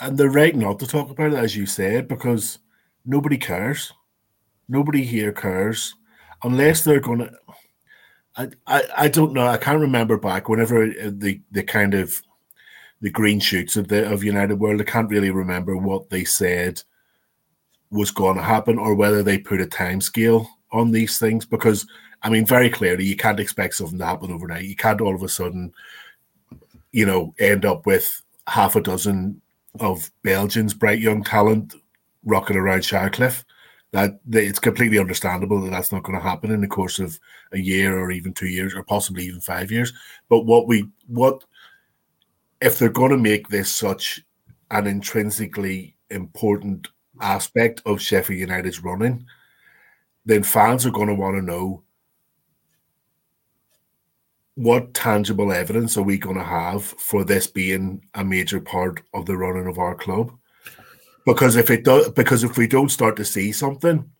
and 0.00 0.16
they're 0.16 0.30
right 0.30 0.56
not 0.56 0.78
to 0.78 0.86
talk 0.86 1.10
about 1.10 1.34
it, 1.34 1.38
as 1.38 1.54
you 1.54 1.66
said, 1.66 2.08
because 2.08 2.60
nobody 3.04 3.36
cares. 3.36 3.92
Nobody 4.70 5.04
here 5.04 5.32
cares, 5.32 5.94
unless 6.42 6.82
they're 6.82 7.00
going 7.00 7.18
to. 7.18 7.30
I, 8.36 8.48
I, 8.66 8.82
I 8.96 9.08
don't 9.08 9.34
know. 9.34 9.46
I 9.46 9.58
can't 9.58 9.80
remember 9.80 10.16
back 10.16 10.48
whenever 10.48 10.86
the 10.86 11.42
the 11.50 11.62
kind 11.62 11.92
of 11.92 12.22
the 13.00 13.10
green 13.10 13.40
shoots 13.40 13.76
of 13.76 13.88
the 13.88 14.10
of 14.10 14.24
United 14.24 14.56
World. 14.56 14.80
I 14.80 14.84
can't 14.84 15.10
really 15.10 15.30
remember 15.30 15.76
what 15.76 16.10
they 16.10 16.24
said 16.24 16.82
was 17.90 18.10
going 18.10 18.36
to 18.36 18.42
happen 18.42 18.78
or 18.78 18.94
whether 18.94 19.22
they 19.22 19.38
put 19.38 19.60
a 19.60 19.66
time 19.66 20.00
scale 20.00 20.48
on 20.72 20.90
these 20.90 21.18
things 21.18 21.46
because 21.46 21.86
I 22.22 22.28
mean 22.28 22.44
very 22.44 22.68
clearly 22.68 23.04
you 23.04 23.16
can't 23.16 23.40
expect 23.40 23.74
something 23.74 23.98
to 23.98 24.06
happen 24.06 24.32
overnight. 24.32 24.64
You 24.64 24.76
can't 24.76 25.00
all 25.00 25.14
of 25.14 25.22
a 25.22 25.28
sudden, 25.28 25.72
you 26.92 27.06
know, 27.06 27.34
end 27.38 27.64
up 27.64 27.86
with 27.86 28.22
half 28.46 28.76
a 28.76 28.80
dozen 28.80 29.40
of 29.80 30.10
Belgians, 30.22 30.74
bright 30.74 30.98
young 30.98 31.22
talent, 31.22 31.74
rocking 32.24 32.56
around 32.56 32.80
Shirecliffe 32.80 33.44
that 33.92 34.18
it's 34.32 34.58
completely 34.58 34.98
understandable 34.98 35.60
that 35.60 35.70
that's 35.70 35.92
not 35.92 36.02
going 36.02 36.18
to 36.18 36.22
happen 36.22 36.50
in 36.50 36.60
the 36.60 36.66
course 36.66 36.98
of 36.98 37.18
a 37.52 37.58
year 37.58 37.98
or 37.98 38.10
even 38.10 38.34
two 38.34 38.48
years 38.48 38.74
or 38.74 38.82
possibly 38.82 39.24
even 39.24 39.40
five 39.40 39.72
years. 39.72 39.92
But 40.28 40.40
what 40.40 40.66
we 40.66 40.88
what 41.06 41.44
if 42.60 42.78
they're 42.78 42.88
going 42.88 43.10
to 43.10 43.16
make 43.16 43.48
this 43.48 43.74
such 43.74 44.20
an 44.70 44.86
intrinsically 44.86 45.96
important 46.10 46.88
aspect 47.20 47.82
of 47.86 48.00
Sheffield 48.00 48.40
United's 48.40 48.82
running, 48.82 49.24
then 50.24 50.42
fans 50.42 50.84
are 50.84 50.90
going 50.90 51.08
to 51.08 51.14
want 51.14 51.36
to 51.36 51.42
know 51.42 51.82
what 54.54 54.92
tangible 54.92 55.52
evidence 55.52 55.96
are 55.96 56.02
we 56.02 56.18
going 56.18 56.36
to 56.36 56.42
have 56.42 56.82
for 56.82 57.24
this 57.24 57.46
being 57.46 58.04
a 58.14 58.24
major 58.24 58.60
part 58.60 59.00
of 59.14 59.24
the 59.24 59.36
running 59.36 59.68
of 59.68 59.78
our 59.78 59.94
club? 59.94 60.32
Because 61.24 61.54
if 61.54 61.70
it 61.70 61.84
does, 61.84 62.08
because 62.10 62.42
if 62.42 62.58
we 62.58 62.66
don't 62.66 62.90
start 62.90 63.16
to 63.16 63.24
see 63.24 63.52
something, 63.52 64.10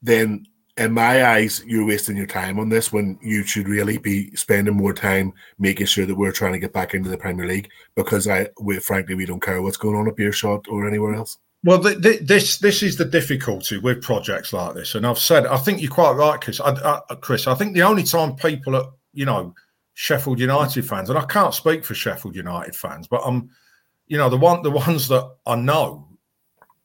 then 0.00 0.46
in 0.78 0.92
my 0.92 1.26
eyes, 1.26 1.62
you're 1.66 1.86
wasting 1.86 2.16
your 2.16 2.26
time 2.26 2.58
on 2.58 2.68
this 2.68 2.92
when 2.92 3.18
you 3.20 3.42
should 3.42 3.68
really 3.68 3.98
be 3.98 4.34
spending 4.36 4.76
more 4.76 4.94
time 4.94 5.32
making 5.58 5.86
sure 5.86 6.06
that 6.06 6.14
we're 6.14 6.32
trying 6.32 6.52
to 6.52 6.58
get 6.58 6.72
back 6.72 6.94
into 6.94 7.10
the 7.10 7.18
Premier 7.18 7.46
League. 7.46 7.68
Because 7.96 8.28
I, 8.28 8.48
we, 8.60 8.78
frankly, 8.78 9.14
we 9.14 9.26
don't 9.26 9.42
care 9.42 9.60
what's 9.60 9.76
going 9.76 9.96
on 9.96 10.08
at 10.08 10.16
Beerschot 10.16 10.68
or 10.68 10.86
anywhere 10.86 11.14
else. 11.14 11.38
Well, 11.64 11.78
this 11.78 12.58
this 12.58 12.82
is 12.84 12.96
the 12.96 13.04
difficulty 13.04 13.78
with 13.78 14.00
projects 14.00 14.52
like 14.52 14.74
this, 14.74 14.94
and 14.94 15.04
I've 15.04 15.18
said 15.18 15.44
I 15.44 15.56
think 15.56 15.82
you're 15.82 15.90
quite 15.90 16.12
right, 16.12 16.40
Chris. 16.40 16.60
I, 16.60 16.70
I, 16.70 17.14
Chris, 17.16 17.48
I 17.48 17.54
think 17.54 17.74
the 17.74 17.82
only 17.82 18.04
time 18.04 18.36
people 18.36 18.76
are, 18.76 18.92
you 19.12 19.24
know, 19.24 19.52
Sheffield 19.94 20.38
United 20.38 20.88
fans, 20.88 21.10
and 21.10 21.18
I 21.18 21.24
can't 21.24 21.52
speak 21.52 21.84
for 21.84 21.94
Sheffield 21.94 22.36
United 22.36 22.76
fans, 22.76 23.08
but 23.08 23.22
I'm, 23.24 23.50
you 24.06 24.16
know, 24.16 24.28
the 24.28 24.36
one 24.36 24.62
the 24.62 24.70
ones 24.70 25.08
that 25.08 25.28
I 25.46 25.56
know, 25.56 26.07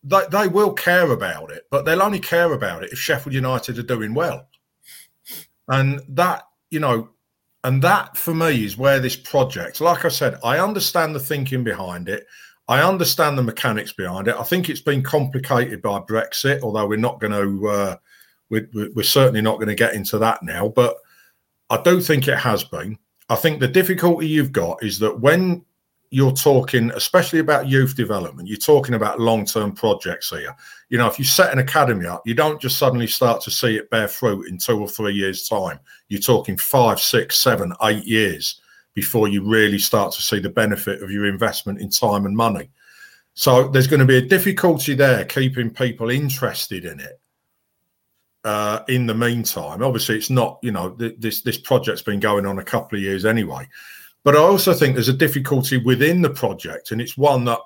they 0.03 0.21
they 0.31 0.47
will 0.47 0.73
care 0.73 1.11
about 1.11 1.51
it, 1.51 1.63
but 1.69 1.85
they'll 1.85 2.03
only 2.03 2.19
care 2.19 2.53
about 2.53 2.83
it 2.83 2.91
if 2.91 2.99
Sheffield 2.99 3.33
United 3.33 3.79
are 3.79 3.83
doing 3.83 4.13
well, 4.13 4.47
and 5.67 6.01
that 6.09 6.43
you 6.69 6.79
know, 6.79 7.09
and 7.63 7.81
that 7.81 8.17
for 8.17 8.33
me 8.33 8.65
is 8.65 8.77
where 8.77 8.99
this 8.99 9.15
project. 9.15 9.79
Like 9.79 10.05
I 10.05 10.09
said, 10.09 10.39
I 10.43 10.59
understand 10.59 11.15
the 11.15 11.19
thinking 11.19 11.63
behind 11.63 12.09
it. 12.09 12.25
I 12.67 12.81
understand 12.81 13.37
the 13.37 13.43
mechanics 13.43 13.91
behind 13.93 14.27
it. 14.27 14.35
I 14.37 14.43
think 14.43 14.69
it's 14.69 14.81
been 14.81 15.03
complicated 15.03 15.81
by 15.81 15.99
Brexit, 15.99 16.61
although 16.61 16.87
we're 16.87 16.97
not 16.97 17.19
going 17.19 17.33
to, 17.33 17.67
uh, 17.67 17.95
we're, 18.49 18.69
we're 18.73 19.03
certainly 19.03 19.41
not 19.41 19.55
going 19.55 19.67
to 19.67 19.75
get 19.75 19.95
into 19.95 20.17
that 20.19 20.43
now. 20.43 20.69
But 20.69 20.95
I 21.69 21.81
do 21.81 21.99
think 21.99 22.27
it 22.27 22.37
has 22.37 22.63
been. 22.63 22.97
I 23.27 23.35
think 23.35 23.59
the 23.59 23.67
difficulty 23.67 24.27
you've 24.27 24.53
got 24.53 24.81
is 24.81 24.99
that 24.99 25.19
when 25.19 25.65
you're 26.13 26.31
talking, 26.31 26.91
especially 26.91 27.39
about 27.39 27.67
youth 27.67 27.95
development, 27.95 28.47
you're 28.47 28.55
talking 28.55 28.93
about 28.93 29.19
long 29.19 29.45
term 29.45 29.71
projects 29.71 30.29
here. 30.29 30.55
You 30.89 30.99
know, 30.99 31.07
if 31.07 31.17
you 31.17 31.25
set 31.25 31.51
an 31.51 31.57
academy 31.57 32.05
up, 32.05 32.21
you 32.23 32.35
don't 32.35 32.61
just 32.61 32.77
suddenly 32.77 33.07
start 33.07 33.41
to 33.41 33.51
see 33.51 33.77
it 33.77 33.89
bear 33.89 34.07
fruit 34.07 34.47
in 34.47 34.59
two 34.59 34.79
or 34.79 34.87
three 34.87 35.15
years' 35.15 35.47
time. 35.47 35.79
You're 36.09 36.21
talking 36.21 36.55
five, 36.55 36.99
six, 36.99 37.41
seven, 37.41 37.73
eight 37.81 38.05
years 38.05 38.61
before 38.93 39.27
you 39.27 39.43
really 39.43 39.79
start 39.79 40.13
to 40.13 40.21
see 40.21 40.37
the 40.37 40.51
benefit 40.51 41.01
of 41.01 41.09
your 41.09 41.25
investment 41.25 41.81
in 41.81 41.89
time 41.89 42.27
and 42.27 42.37
money. 42.37 42.69
So 43.33 43.67
there's 43.69 43.87
going 43.87 43.99
to 44.01 44.05
be 44.05 44.17
a 44.17 44.21
difficulty 44.21 44.93
there 44.93 45.25
keeping 45.25 45.71
people 45.71 46.11
interested 46.11 46.85
in 46.85 46.99
it. 46.99 47.19
Uh, 48.43 48.83
in 48.87 49.07
the 49.07 49.15
meantime, 49.15 49.81
obviously, 49.81 50.15
it's 50.15 50.29
not 50.29 50.59
you 50.61 50.71
know 50.71 50.91
th- 50.91 51.15
this 51.17 51.41
this 51.41 51.57
project's 51.57 52.03
been 52.03 52.19
going 52.19 52.45
on 52.45 52.59
a 52.59 52.63
couple 52.63 52.99
of 52.99 53.01
years 53.01 53.25
anyway. 53.25 53.67
But 54.23 54.35
I 54.35 54.39
also 54.39 54.73
think 54.73 54.93
there's 54.93 55.09
a 55.09 55.13
difficulty 55.13 55.77
within 55.77 56.21
the 56.21 56.29
project, 56.29 56.91
and 56.91 57.01
it's 57.01 57.17
one 57.17 57.45
that 57.45 57.59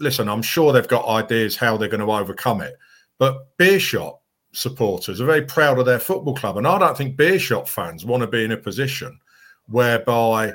listen, 0.00 0.28
I'm 0.28 0.42
sure 0.42 0.72
they've 0.72 0.88
got 0.88 1.06
ideas 1.06 1.56
how 1.56 1.76
they're 1.76 1.88
going 1.88 2.04
to 2.04 2.12
overcome 2.12 2.60
it. 2.60 2.76
But 3.18 3.56
Beerschot 3.58 4.18
supporters 4.52 5.20
are 5.20 5.26
very 5.26 5.42
proud 5.42 5.78
of 5.78 5.86
their 5.86 6.00
football 6.00 6.34
club, 6.34 6.56
and 6.56 6.66
I 6.66 6.78
don't 6.78 6.96
think 6.96 7.16
Beerschot 7.16 7.68
fans 7.68 8.04
want 8.04 8.22
to 8.22 8.26
be 8.26 8.44
in 8.44 8.52
a 8.52 8.56
position 8.56 9.18
whereby 9.66 10.52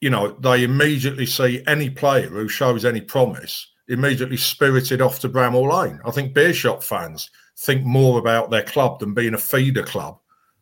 you 0.00 0.10
know, 0.10 0.28
they 0.40 0.64
immediately 0.64 1.26
see 1.26 1.62
any 1.66 1.90
player 1.90 2.28
who 2.28 2.48
shows 2.48 2.84
any 2.84 3.00
promise 3.00 3.66
immediately 3.88 4.36
spirited 4.36 5.00
off 5.00 5.18
to 5.20 5.28
Bramall 5.28 5.72
Lane. 5.72 5.98
I 6.04 6.10
think 6.10 6.34
Beerschot 6.34 6.82
fans 6.82 7.30
think 7.56 7.84
more 7.84 8.18
about 8.18 8.50
their 8.50 8.62
club 8.62 9.00
than 9.00 9.14
being 9.14 9.34
a 9.34 9.38
feeder 9.38 9.82
club 9.82 10.18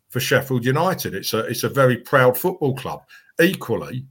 for 0.09 0.21
Sheffield 0.21 0.65
United. 0.65 1.15
It's 1.15 1.35
a 1.35 1.41
it's 1.41 1.65
a 1.65 1.69
very 1.69 1.99
proud 1.99 2.39
football 2.39 2.75
club. 2.75 3.03
Equally, 3.41 4.07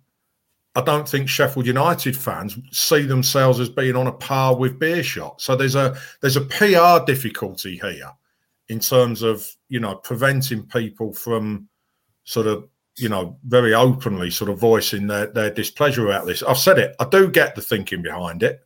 I 0.75 0.81
don't 0.81 1.07
think 1.07 1.29
Sheffield 1.29 1.65
United 1.65 2.15
fans 2.15 2.57
see 2.71 3.03
themselves 3.03 3.59
as 3.59 3.69
being 3.69 3.95
on 3.95 4.07
a 4.07 4.11
par 4.11 4.55
with 4.55 4.79
Beerschot. 4.79 5.41
So 5.41 5.55
there's 5.55 5.75
a 5.75 5.97
there's 6.21 6.37
a 6.37 6.41
PR 6.41 7.05
difficulty 7.05 7.77
here 7.77 8.11
in 8.69 8.79
terms 8.79 9.21
of 9.21 9.47
you 9.69 9.79
know 9.79 9.95
preventing 9.95 10.63
people 10.63 11.13
from 11.13 11.69
sort 12.23 12.47
of 12.47 12.67
you 12.97 13.09
know, 13.09 13.37
very 13.45 13.73
openly 13.73 14.31
sort 14.31 14.49
of 14.49 14.57
voicing 14.57 15.07
their, 15.07 15.27
their 15.27 15.49
displeasure 15.49 16.07
about 16.07 16.25
this. 16.25 16.41
I've 16.43 16.57
said 16.57 16.79
it. 16.79 16.95
I 16.99 17.05
do 17.05 17.29
get 17.29 17.55
the 17.55 17.61
thinking 17.61 18.01
behind 18.01 18.41
it, 18.41 18.65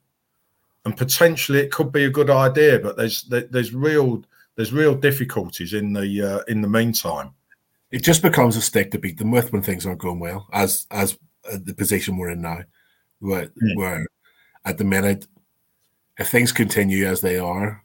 and 0.86 0.96
potentially 0.96 1.60
it 1.60 1.72
could 1.72 1.92
be 1.92 2.06
a 2.06 2.10
good 2.10 2.30
idea, 2.30 2.80
but 2.80 2.96
there's 2.96 3.24
there's 3.24 3.74
real 3.74 4.24
there's 4.56 4.74
real 4.74 4.96
difficulties 4.96 5.74
in 5.74 5.94
the 5.94 6.22
uh, 6.22 6.44
in 6.48 6.62
the 6.62 6.70
meantime. 6.70 7.32
It 7.91 8.03
just 8.03 8.22
becomes 8.22 8.55
a 8.55 8.62
stick 8.62 8.91
to 8.91 9.00
beat 9.00 9.17
them 9.17 9.31
with 9.31 9.51
when 9.51 9.62
things 9.62 9.86
aren't 9.86 10.00
going 10.00 10.19
well, 10.19 10.48
as 10.53 10.86
as 10.91 11.17
uh, 11.51 11.58
the 11.63 11.74
position 11.74 12.17
we're 12.17 12.31
in 12.31 12.41
now, 12.41 12.60
where 13.19 13.48
mm. 13.48 13.75
where 13.75 14.05
at 14.65 14.77
the 14.77 14.84
minute, 14.84 15.27
if 16.17 16.29
things 16.29 16.51
continue 16.51 17.05
as 17.08 17.22
they 17.22 17.39
are, 17.39 17.84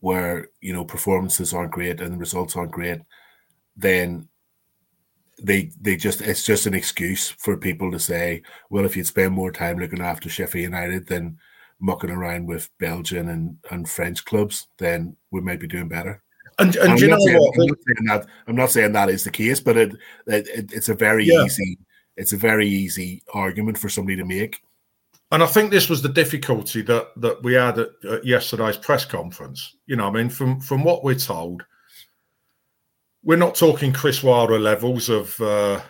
where 0.00 0.48
you 0.60 0.72
know 0.72 0.84
performances 0.84 1.52
aren't 1.52 1.72
great 1.72 2.00
and 2.00 2.14
the 2.14 2.18
results 2.18 2.56
aren't 2.56 2.72
great, 2.72 3.00
then 3.76 4.28
they 5.42 5.70
they 5.80 5.96
just 5.96 6.22
it's 6.22 6.44
just 6.44 6.66
an 6.66 6.74
excuse 6.74 7.28
for 7.28 7.56
people 7.56 7.90
to 7.90 7.98
say, 7.98 8.42
well, 8.70 8.84
if 8.84 8.96
you'd 8.96 9.06
spend 9.06 9.34
more 9.34 9.52
time 9.52 9.78
looking 9.78 10.00
after 10.00 10.28
Sheffield 10.28 10.64
United 10.64 11.06
than 11.06 11.38
mucking 11.78 12.10
around 12.10 12.46
with 12.46 12.70
Belgian 12.78 13.28
and, 13.28 13.58
and 13.70 13.88
French 13.88 14.24
clubs, 14.24 14.68
then 14.78 15.16
we 15.30 15.40
might 15.40 15.60
be 15.60 15.66
doing 15.66 15.88
better. 15.88 16.22
And, 16.58 16.74
and, 16.76 16.92
and 16.92 17.00
you 17.00 17.08
know 17.08 17.18
saying, 17.18 17.38
what? 17.38 17.54
I'm 17.54 17.66
not, 17.66 17.78
saying 17.86 18.06
that, 18.06 18.26
I'm 18.46 18.56
not 18.56 18.70
saying 18.70 18.92
that 18.92 19.10
is 19.10 19.24
the 19.24 19.30
case, 19.30 19.60
but 19.60 19.76
it, 19.76 19.92
it 20.26 20.72
it's 20.72 20.88
a 20.88 20.94
very 20.94 21.26
yeah. 21.26 21.44
easy 21.44 21.78
it's 22.16 22.32
a 22.32 22.36
very 22.38 22.66
easy 22.66 23.22
argument 23.32 23.78
for 23.78 23.88
somebody 23.88 24.16
to 24.16 24.24
make. 24.24 24.62
And 25.32 25.42
I 25.42 25.46
think 25.46 25.70
this 25.70 25.88
was 25.88 26.02
the 26.02 26.08
difficulty 26.08 26.82
that 26.82 27.08
that 27.16 27.42
we 27.42 27.54
had 27.54 27.78
at, 27.78 27.88
at 28.08 28.24
yesterday's 28.24 28.76
press 28.76 29.04
conference. 29.04 29.76
You 29.86 29.96
know, 29.96 30.06
I 30.06 30.10
mean, 30.10 30.28
from 30.28 30.60
from 30.60 30.84
what 30.84 31.04
we're 31.04 31.14
told, 31.14 31.64
we're 33.22 33.36
not 33.36 33.56
talking 33.56 33.92
Chris 33.92 34.22
Wilder 34.22 34.58
levels 34.58 35.08
of 35.08 35.38
uh, 35.40 35.80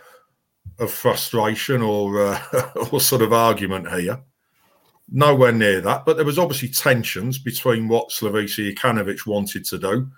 of 0.79 0.91
frustration 0.91 1.83
or 1.83 2.27
uh, 2.27 2.71
or 2.91 3.01
sort 3.01 3.23
of 3.23 3.33
argument 3.33 3.93
here. 3.93 4.21
Nowhere 5.09 5.53
near 5.53 5.81
that. 5.83 6.05
But 6.05 6.17
there 6.17 6.27
was 6.27 6.39
obviously 6.39 6.69
tensions 6.69 7.39
between 7.39 7.89
what 7.89 8.09
Slavisa 8.09 8.75
Jokanovic 8.75 9.27
wanted 9.27 9.65
to 9.67 9.79
do 9.79 10.11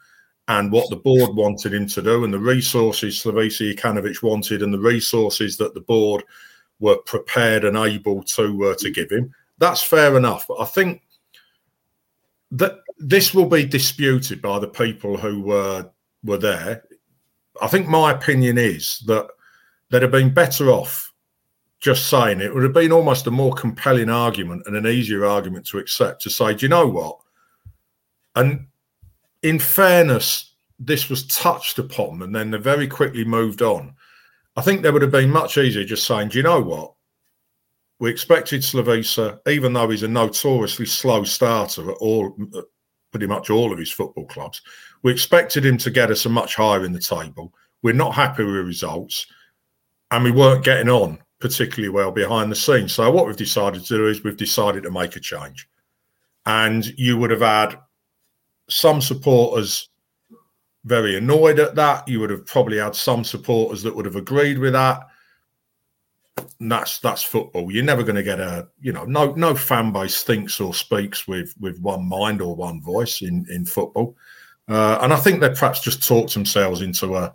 and 0.48 0.72
what 0.72 0.90
the 0.90 0.96
board 0.96 1.34
wanted 1.34 1.74
him 1.74 1.86
to 1.88 2.02
do, 2.02 2.24
and 2.24 2.32
the 2.32 2.38
resources 2.38 3.22
Slavisa 3.22 3.74
Jokanovic 3.74 4.22
wanted, 4.22 4.62
and 4.62 4.72
the 4.72 4.78
resources 4.78 5.56
that 5.58 5.74
the 5.74 5.80
board 5.80 6.24
were 6.80 6.98
prepared 6.98 7.64
and 7.64 7.76
able 7.76 8.22
to 8.22 8.66
uh, 8.66 8.74
to 8.76 8.90
give 8.90 9.10
him. 9.10 9.32
That's 9.58 9.82
fair 9.82 10.16
enough. 10.16 10.46
But 10.48 10.60
I 10.60 10.64
think 10.64 11.02
that 12.52 12.80
this 12.98 13.34
will 13.34 13.46
be 13.46 13.64
disputed 13.64 14.40
by 14.40 14.58
the 14.58 14.68
people 14.68 15.16
who 15.16 15.42
were 15.42 15.90
were 16.24 16.38
there 16.38 16.82
I 17.60 17.66
think 17.66 17.88
my 17.88 18.12
opinion 18.12 18.58
is 18.58 19.00
that 19.06 19.28
they'd 19.90 20.02
have 20.02 20.10
been 20.10 20.32
better 20.32 20.70
off 20.70 21.12
just 21.80 22.08
saying 22.08 22.40
it 22.40 22.52
would 22.52 22.64
have 22.64 22.72
been 22.72 22.92
almost 22.92 23.26
a 23.26 23.30
more 23.30 23.52
compelling 23.54 24.10
argument 24.10 24.62
and 24.66 24.76
an 24.76 24.86
easier 24.86 25.24
argument 25.24 25.66
to 25.66 25.78
accept 25.78 26.22
to 26.22 26.30
say, 26.30 26.54
do 26.54 26.66
you 26.66 26.70
know 26.70 26.86
what? 26.88 27.18
And 28.34 28.66
in 29.42 29.58
fairness, 29.58 30.54
this 30.78 31.08
was 31.08 31.26
touched 31.26 31.78
upon 31.78 32.22
and 32.22 32.34
then 32.34 32.50
they 32.50 32.58
very 32.58 32.86
quickly 32.86 33.24
moved 33.24 33.62
on. 33.62 33.94
I 34.56 34.62
think 34.62 34.82
there 34.82 34.92
would 34.92 35.02
have 35.02 35.10
been 35.10 35.30
much 35.30 35.58
easier 35.58 35.84
just 35.84 36.06
saying, 36.06 36.28
do 36.28 36.38
you 36.38 36.44
know 36.44 36.60
what? 36.60 36.94
We 38.00 38.10
expected 38.10 38.60
Slavisa, 38.62 39.40
even 39.48 39.72
though 39.72 39.88
he's 39.88 40.04
a 40.04 40.08
notoriously 40.08 40.86
slow 40.86 41.24
starter 41.24 41.90
at 41.90 41.96
all, 41.96 42.36
pretty 43.10 43.26
much 43.26 43.50
all 43.50 43.72
of 43.72 43.78
his 43.78 43.90
football 43.90 44.26
clubs, 44.26 44.62
we 45.02 45.10
expected 45.10 45.64
him 45.64 45.78
to 45.78 45.90
get 45.90 46.10
us 46.10 46.24
a 46.24 46.28
much 46.28 46.54
higher 46.54 46.84
in 46.84 46.92
the 46.92 47.00
table. 47.00 47.52
We're 47.82 47.94
not 47.94 48.14
happy 48.14 48.44
with 48.44 48.54
results, 48.54 49.26
and 50.10 50.22
we 50.24 50.30
weren't 50.30 50.64
getting 50.64 50.88
on 50.88 51.18
particularly 51.40 51.88
well 51.88 52.10
behind 52.10 52.50
the 52.50 52.56
scenes. 52.56 52.92
So 52.92 53.10
what 53.10 53.26
we've 53.26 53.36
decided 53.36 53.84
to 53.84 53.96
do 53.96 54.08
is 54.08 54.24
we've 54.24 54.36
decided 54.36 54.82
to 54.82 54.90
make 54.90 55.16
a 55.16 55.20
change, 55.20 55.68
and 56.46 56.86
you 56.98 57.16
would 57.16 57.30
have 57.30 57.40
had 57.40 57.78
some 58.68 59.00
supporters 59.00 59.88
very 60.84 61.16
annoyed 61.16 61.58
at 61.58 61.74
that. 61.74 62.08
You 62.08 62.20
would 62.20 62.30
have 62.30 62.46
probably 62.46 62.78
had 62.78 62.94
some 62.94 63.24
supporters 63.24 63.82
that 63.82 63.94
would 63.94 64.06
have 64.06 64.16
agreed 64.16 64.58
with 64.58 64.72
that. 64.72 65.06
And 66.60 66.70
that's 66.70 66.98
that's 67.00 67.22
football. 67.22 67.70
You're 67.70 67.84
never 67.84 68.02
going 68.02 68.16
to 68.16 68.22
get 68.22 68.40
a 68.40 68.68
you 68.80 68.92
know 68.92 69.04
no 69.04 69.32
no 69.32 69.54
fan 69.54 69.92
base 69.92 70.22
thinks 70.22 70.60
or 70.60 70.72
speaks 70.72 71.26
with 71.26 71.54
with 71.60 71.80
one 71.80 72.08
mind 72.08 72.40
or 72.40 72.54
one 72.54 72.80
voice 72.80 73.22
in 73.22 73.46
in 73.50 73.64
football. 73.64 74.16
Uh, 74.68 74.98
and 75.02 75.12
I 75.12 75.16
think 75.16 75.40
they 75.40 75.48
perhaps 75.48 75.80
just 75.80 76.06
talked 76.06 76.34
themselves 76.34 76.80
into 76.80 77.16
a 77.16 77.34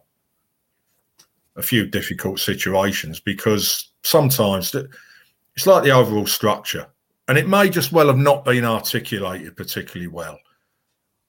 a 1.55 1.61
few 1.61 1.85
difficult 1.85 2.39
situations 2.39 3.19
because 3.19 3.91
sometimes 4.03 4.73
it's 5.55 5.67
like 5.67 5.83
the 5.83 5.91
overall 5.91 6.25
structure, 6.25 6.87
and 7.27 7.37
it 7.37 7.47
may 7.47 7.69
just 7.69 7.91
well 7.91 8.07
have 8.07 8.17
not 8.17 8.45
been 8.45 8.65
articulated 8.65 9.57
particularly 9.57 10.07
well, 10.07 10.39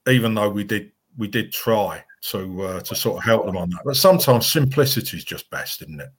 even 0.07 0.35
though 0.35 0.51
we 0.51 0.65
did 0.65 0.93
we 1.17 1.29
did 1.29 1.53
try 1.53 2.05
to 2.31 2.63
uh, 2.63 2.81
to 2.81 2.95
sort 2.95 3.19
of 3.19 3.25
help 3.25 3.47
them 3.47 3.57
on 3.57 3.71
that. 3.71 3.83
But 3.85 3.97
sometimes 3.97 4.51
simplicity 4.51 5.17
is 5.17 5.25
just 5.25 5.51
best, 5.51 5.83
isn't 5.83 6.01
it? 6.01 6.11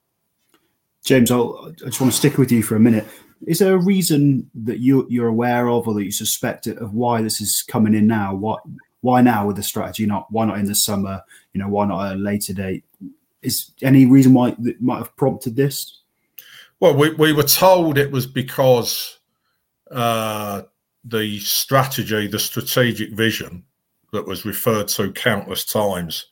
James, 1.03 1.31
I'll, 1.31 1.67
I 1.67 1.71
just 1.71 2.01
want 2.01 2.11
to 2.11 2.17
stick 2.17 2.37
with 2.37 2.51
you 2.51 2.63
for 2.63 2.75
a 2.75 2.79
minute. 2.79 3.05
Is 3.45 3.59
there 3.59 3.75
a 3.75 3.81
reason 3.81 4.49
that 4.63 4.79
you 4.79 5.05
you're 5.09 5.27
aware 5.27 5.67
of 5.69 5.87
or 5.87 5.93
that 5.93 6.05
you 6.05 6.11
suspect 6.11 6.67
of 6.67 6.93
why 6.93 7.21
this 7.21 7.41
is 7.41 7.63
coming 7.67 7.93
in 7.93 8.07
now? 8.07 8.33
What 8.33 8.61
why 9.01 9.21
now 9.21 9.45
with 9.45 9.55
the 9.55 9.63
strategy? 9.63 10.05
Not 10.05 10.31
why 10.31 10.45
not 10.45 10.59
in 10.59 10.65
the 10.65 10.75
summer? 10.75 11.21
You 11.53 11.61
know, 11.61 11.69
why 11.69 11.85
not 11.85 12.07
at 12.07 12.15
a 12.15 12.19
later 12.19 12.53
date? 12.53 12.83
Is 13.41 13.71
any 13.81 14.05
reason 14.05 14.33
why 14.33 14.55
that 14.59 14.81
might 14.81 14.97
have 14.97 15.15
prompted 15.15 15.55
this? 15.55 16.01
Well, 16.79 16.95
we, 16.95 17.13
we 17.13 17.31
were 17.31 17.43
told 17.43 17.97
it 17.97 18.11
was 18.11 18.25
because 18.25 19.19
uh, 19.91 20.63
the 21.03 21.39
strategy, 21.39 22.27
the 22.27 22.39
strategic 22.39 23.11
vision 23.11 23.63
that 24.11 24.25
was 24.25 24.45
referred 24.45 24.87
to 24.89 25.11
countless 25.11 25.65
times, 25.65 26.27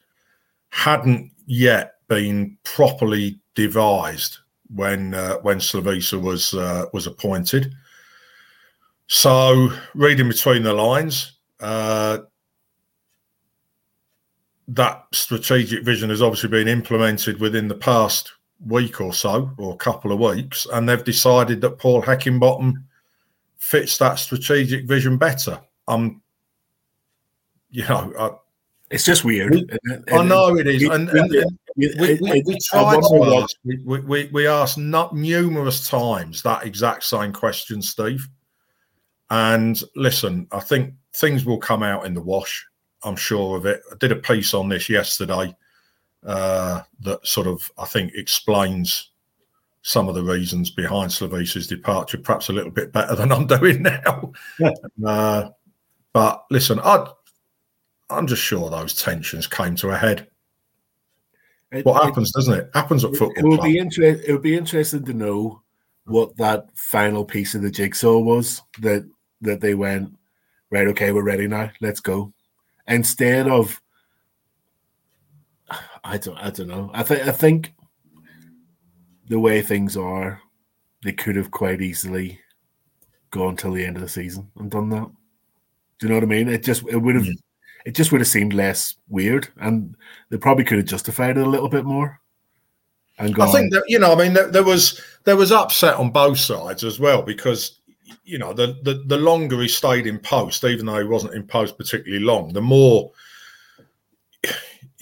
hadn't 0.69 1.31
yet 1.45 1.95
been 2.07 2.57
properly 2.63 3.39
devised 3.55 4.37
when 4.73 5.13
uh, 5.13 5.37
when 5.37 5.57
Slavisa 5.57 6.21
was 6.21 6.53
uh, 6.53 6.85
was 6.93 7.07
appointed. 7.07 7.73
So, 9.07 9.69
reading 9.93 10.27
between 10.27 10.63
the 10.63 10.73
lines, 10.73 11.33
uh, 11.59 12.19
that 14.69 15.05
strategic 15.11 15.83
vision 15.83 16.09
has 16.09 16.21
obviously 16.21 16.49
been 16.49 16.67
implemented 16.67 17.39
within 17.39 17.67
the 17.67 17.75
past 17.75 18.31
week 18.65 19.01
or 19.01 19.13
so, 19.13 19.51
or 19.57 19.73
a 19.73 19.77
couple 19.77 20.11
of 20.11 20.19
weeks, 20.19 20.65
and 20.71 20.87
they've 20.87 21.03
decided 21.03 21.61
that 21.61 21.77
Paul 21.77 22.01
Heckingbottom 22.01 22.75
fits 23.57 23.97
that 23.97 24.15
strategic 24.15 24.85
vision 24.85 25.17
better. 25.17 25.61
Um, 25.87 26.22
you 27.73 27.83
know, 27.89 28.13
I, 28.17 28.29
it's 28.91 29.03
just 29.03 29.25
weird. 29.25 29.77
I 30.11 30.23
know 30.23 30.55
it 30.55 30.67
is, 30.67 30.83
and, 30.83 31.09
and, 31.09 31.33
and 31.33 31.59
we, 31.75 31.93
we, 31.99 32.43
we, 32.45 32.59
tried 32.69 33.01
to 33.01 33.41
ask. 33.41 33.55
We, 33.65 33.99
we, 34.01 34.29
we 34.31 34.47
asked 34.47 34.77
not 34.77 35.15
numerous 35.15 35.89
times 35.89 36.43
that 36.43 36.65
exact 36.65 37.03
same 37.03 37.33
question, 37.33 37.81
Steve. 37.81 38.29
And 39.31 39.81
listen, 39.95 40.47
I 40.51 40.59
think 40.59 40.93
things 41.15 41.43
will 41.43 41.57
come 41.57 41.81
out 41.81 42.05
in 42.05 42.13
the 42.13 42.21
wash. 42.21 42.63
I'm 43.03 43.15
sure 43.15 43.57
of 43.57 43.65
it. 43.65 43.81
I 43.91 43.95
did 43.99 44.11
a 44.11 44.17
piece 44.17 44.53
on 44.53 44.69
this 44.69 44.87
yesterday 44.87 45.55
uh, 46.23 46.83
that 46.99 47.25
sort 47.25 47.47
of, 47.47 47.69
I 47.79 47.85
think, 47.85 48.13
explains 48.13 49.09
some 49.81 50.07
of 50.07 50.13
the 50.13 50.23
reasons 50.23 50.69
behind 50.69 51.09
Slavisa's 51.09 51.65
departure, 51.65 52.19
perhaps 52.19 52.49
a 52.49 52.53
little 52.53 52.71
bit 52.71 52.93
better 52.93 53.15
than 53.15 53.31
I'm 53.31 53.47
doing 53.59 53.81
now. 53.81 54.31
Yeah. 54.59 54.71
Uh, 55.03 55.49
but 56.13 56.45
listen, 56.51 56.79
I, 56.79 57.07
I'm 58.13 58.27
just 58.27 58.41
sure 58.41 58.69
those 58.69 58.93
tensions 58.93 59.47
came 59.47 59.75
to 59.77 59.89
a 59.89 59.97
head. 59.97 60.27
It, 61.71 61.85
what 61.85 62.03
happens, 62.03 62.29
it, 62.29 62.33
doesn't 62.35 62.53
it? 62.53 62.69
Happens 62.73 63.03
at 63.03 63.15
football. 63.15 63.33
It 63.37 63.43
will 63.43 63.61
be 63.61 63.77
interesting. 63.77 64.23
It 64.27 64.31
would 64.31 64.43
be 64.43 64.55
interesting 64.55 65.03
to 65.05 65.13
know 65.13 65.61
what 66.05 66.35
that 66.37 66.67
final 66.75 67.25
piece 67.25 67.55
of 67.55 67.61
the 67.61 67.71
jigsaw 67.71 68.19
was 68.19 68.61
that 68.79 69.09
that 69.41 69.61
they 69.61 69.73
went 69.73 70.15
right. 70.69 70.87
Okay, 70.87 71.11
we're 71.11 71.23
ready 71.23 71.47
now. 71.47 71.71
Let's 71.81 71.99
go. 71.99 72.33
Instead 72.87 73.47
of 73.47 73.81
I 76.03 76.17
don't 76.17 76.37
I 76.37 76.49
don't 76.49 76.67
know. 76.67 76.91
I 76.93 77.03
think 77.03 77.27
I 77.27 77.31
think 77.31 77.73
the 79.27 79.39
way 79.39 79.61
things 79.61 79.95
are, 79.97 80.41
they 81.03 81.13
could 81.13 81.35
have 81.35 81.51
quite 81.51 81.81
easily 81.81 82.39
gone 83.31 83.55
till 83.55 83.71
the 83.71 83.85
end 83.85 83.95
of 83.95 84.03
the 84.03 84.09
season 84.09 84.51
and 84.57 84.69
done 84.69 84.89
that. 84.89 85.09
Do 85.99 86.07
you 86.07 86.09
know 86.09 86.15
what 86.15 86.23
I 86.23 86.27
mean? 86.27 86.49
It 86.49 86.63
just 86.63 86.87
it 86.87 86.97
would 86.97 87.15
have 87.15 87.23
mm. 87.23 87.37
It 87.85 87.95
just 87.95 88.11
would 88.11 88.21
have 88.21 88.27
seemed 88.27 88.53
less 88.53 88.95
weird, 89.09 89.47
and 89.59 89.95
they 90.29 90.37
probably 90.37 90.63
could 90.63 90.77
have 90.77 90.87
justified 90.87 91.37
it 91.37 91.45
a 91.45 91.49
little 91.49 91.69
bit 91.69 91.85
more. 91.85 92.19
And 93.19 93.35
gone. 93.35 93.49
I 93.49 93.51
think 93.51 93.73
that 93.73 93.83
you 93.87 93.99
know, 93.99 94.13
I 94.13 94.15
mean, 94.15 94.33
there, 94.33 94.49
there 94.49 94.63
was 94.63 94.99
there 95.23 95.37
was 95.37 95.51
upset 95.51 95.95
on 95.95 96.11
both 96.11 96.39
sides 96.39 96.83
as 96.83 96.99
well 96.99 97.21
because 97.21 97.79
you 98.23 98.37
know 98.37 98.53
the, 98.53 98.77
the 98.83 99.03
the 99.07 99.17
longer 99.17 99.61
he 99.61 99.67
stayed 99.67 100.07
in 100.07 100.19
post, 100.19 100.63
even 100.63 100.85
though 100.85 100.99
he 100.99 101.07
wasn't 101.07 101.35
in 101.35 101.43
post 101.43 101.77
particularly 101.77 102.23
long, 102.23 102.53
the 102.53 102.61
more 102.61 103.11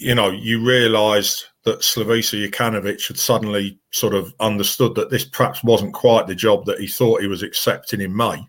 you 0.02 0.14
know, 0.16 0.30
you 0.30 0.64
realised 0.64 1.44
that 1.62 1.80
Slavisa 1.80 2.48
Jokanovic 2.48 3.06
had 3.06 3.18
suddenly 3.18 3.78
sort 3.92 4.14
of 4.14 4.34
understood 4.40 4.96
that 4.96 5.10
this 5.10 5.24
perhaps 5.24 5.62
wasn't 5.62 5.94
quite 5.94 6.26
the 6.26 6.34
job 6.34 6.66
that 6.66 6.80
he 6.80 6.88
thought 6.88 7.20
he 7.20 7.28
was 7.28 7.42
accepting 7.42 8.00
in 8.00 8.14
May 8.14 8.44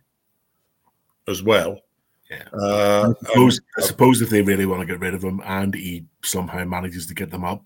as 1.27 1.43
well. 1.43 1.79
Yeah. 2.33 2.59
Uh, 2.59 3.13
I, 3.13 3.25
suppose, 3.25 3.61
I 3.77 3.81
suppose 3.81 4.21
if 4.21 4.29
they 4.29 4.41
really 4.41 4.65
want 4.65 4.81
to 4.81 4.87
get 4.87 4.99
rid 4.99 5.13
of 5.13 5.23
him 5.23 5.41
and 5.45 5.73
he 5.73 6.05
somehow 6.23 6.63
manages 6.65 7.07
to 7.07 7.13
get 7.13 7.31
them 7.31 7.43
up, 7.43 7.65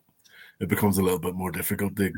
it 0.60 0.69
becomes 0.69 0.97
a 0.97 1.03
little 1.03 1.19
bit 1.19 1.36
more 1.36 1.51
difficult 1.51 1.95
to, 1.97 2.12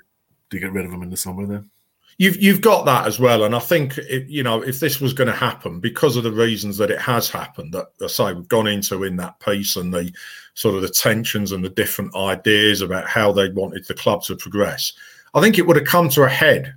to 0.50 0.60
get 0.60 0.72
rid 0.72 0.86
of 0.86 0.92
him 0.92 1.04
in 1.04 1.10
the 1.10 1.18
summer 1.18 1.46
then. 1.46 1.70
You've 2.18 2.42
you've 2.42 2.60
got 2.60 2.86
that 2.86 3.08
as 3.08 3.18
well, 3.18 3.46
and 3.46 3.56
I 3.56 3.60
think 3.60 3.98
it, 3.98 4.28
you 4.28 4.44
know 4.44 4.62
if 4.62 4.82
this 4.82 5.00
was 5.00 5.14
going 5.14 5.30
to 5.30 5.34
happen 5.34 5.80
because 5.80 6.18
of 6.18 6.24
the 6.26 6.32
reasons 6.32 6.78
that 6.78 6.92
it 6.92 7.00
has 7.00 7.30
happened 7.30 7.74
that 7.74 7.88
I 8.04 8.08
say 8.08 8.34
we've 8.34 8.48
gone 8.50 8.68
into 8.68 9.06
in 9.06 9.16
that 9.18 9.40
piece 9.40 9.78
and 9.78 9.94
the 9.94 10.12
sort 10.54 10.76
of 10.76 10.82
the 10.82 10.90
tensions 10.90 11.54
and 11.54 11.64
the 11.64 11.70
different 11.70 12.14
ideas 12.18 12.82
about 12.82 13.08
how 13.08 13.32
they 13.32 13.50
wanted 13.52 13.86
the 13.86 13.94
club 13.94 14.24
to 14.24 14.36
progress. 14.36 14.92
I 15.34 15.40
think 15.40 15.58
it 15.58 15.66
would 15.66 15.78
have 15.78 15.86
come 15.86 16.10
to 16.10 16.24
a 16.24 16.30
head 16.30 16.74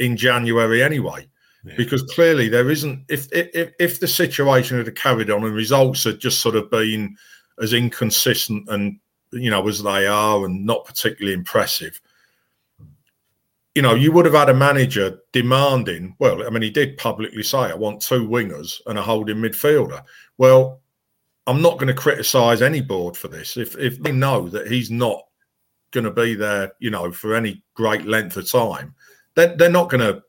in 0.00 0.18
January 0.18 0.82
anyway, 0.82 1.26
because 1.76 2.02
clearly 2.02 2.48
there 2.48 2.70
isn't. 2.70 3.04
If, 3.08 3.28
if 3.32 3.72
if 3.78 4.00
the 4.00 4.08
situation 4.08 4.78
had 4.78 4.96
carried 4.96 5.30
on 5.30 5.44
and 5.44 5.54
results 5.54 6.04
had 6.04 6.20
just 6.20 6.40
sort 6.40 6.56
of 6.56 6.70
been 6.70 7.16
as 7.60 7.72
inconsistent 7.72 8.68
and 8.68 8.98
you 9.32 9.50
know 9.50 9.66
as 9.68 9.82
they 9.82 10.06
are 10.06 10.44
and 10.44 10.64
not 10.64 10.84
particularly 10.84 11.34
impressive, 11.34 12.00
you 13.74 13.82
know, 13.82 13.94
you 13.94 14.12
would 14.12 14.24
have 14.24 14.34
had 14.34 14.50
a 14.50 14.54
manager 14.54 15.18
demanding. 15.32 16.16
Well, 16.18 16.46
I 16.46 16.50
mean, 16.50 16.62
he 16.62 16.70
did 16.70 16.96
publicly 16.96 17.42
say, 17.42 17.58
"I 17.58 17.74
want 17.74 18.02
two 18.02 18.26
wingers 18.26 18.80
and 18.86 18.98
a 18.98 19.02
holding 19.02 19.36
midfielder." 19.36 20.02
Well, 20.36 20.80
I'm 21.46 21.62
not 21.62 21.78
going 21.78 21.88
to 21.88 21.94
criticise 21.94 22.60
any 22.60 22.80
board 22.80 23.16
for 23.16 23.28
this. 23.28 23.56
If 23.56 23.76
if 23.78 24.02
they 24.02 24.12
know 24.12 24.48
that 24.48 24.70
he's 24.70 24.90
not 24.90 25.22
going 25.92 26.04
to 26.04 26.10
be 26.10 26.34
there, 26.34 26.72
you 26.78 26.90
know, 26.90 27.10
for 27.10 27.34
any 27.34 27.62
great 27.74 28.04
length 28.04 28.36
of 28.36 28.50
time, 28.50 28.94
then 29.34 29.56
they're 29.56 29.70
not 29.70 29.90
going 29.90 30.00
to 30.00 30.22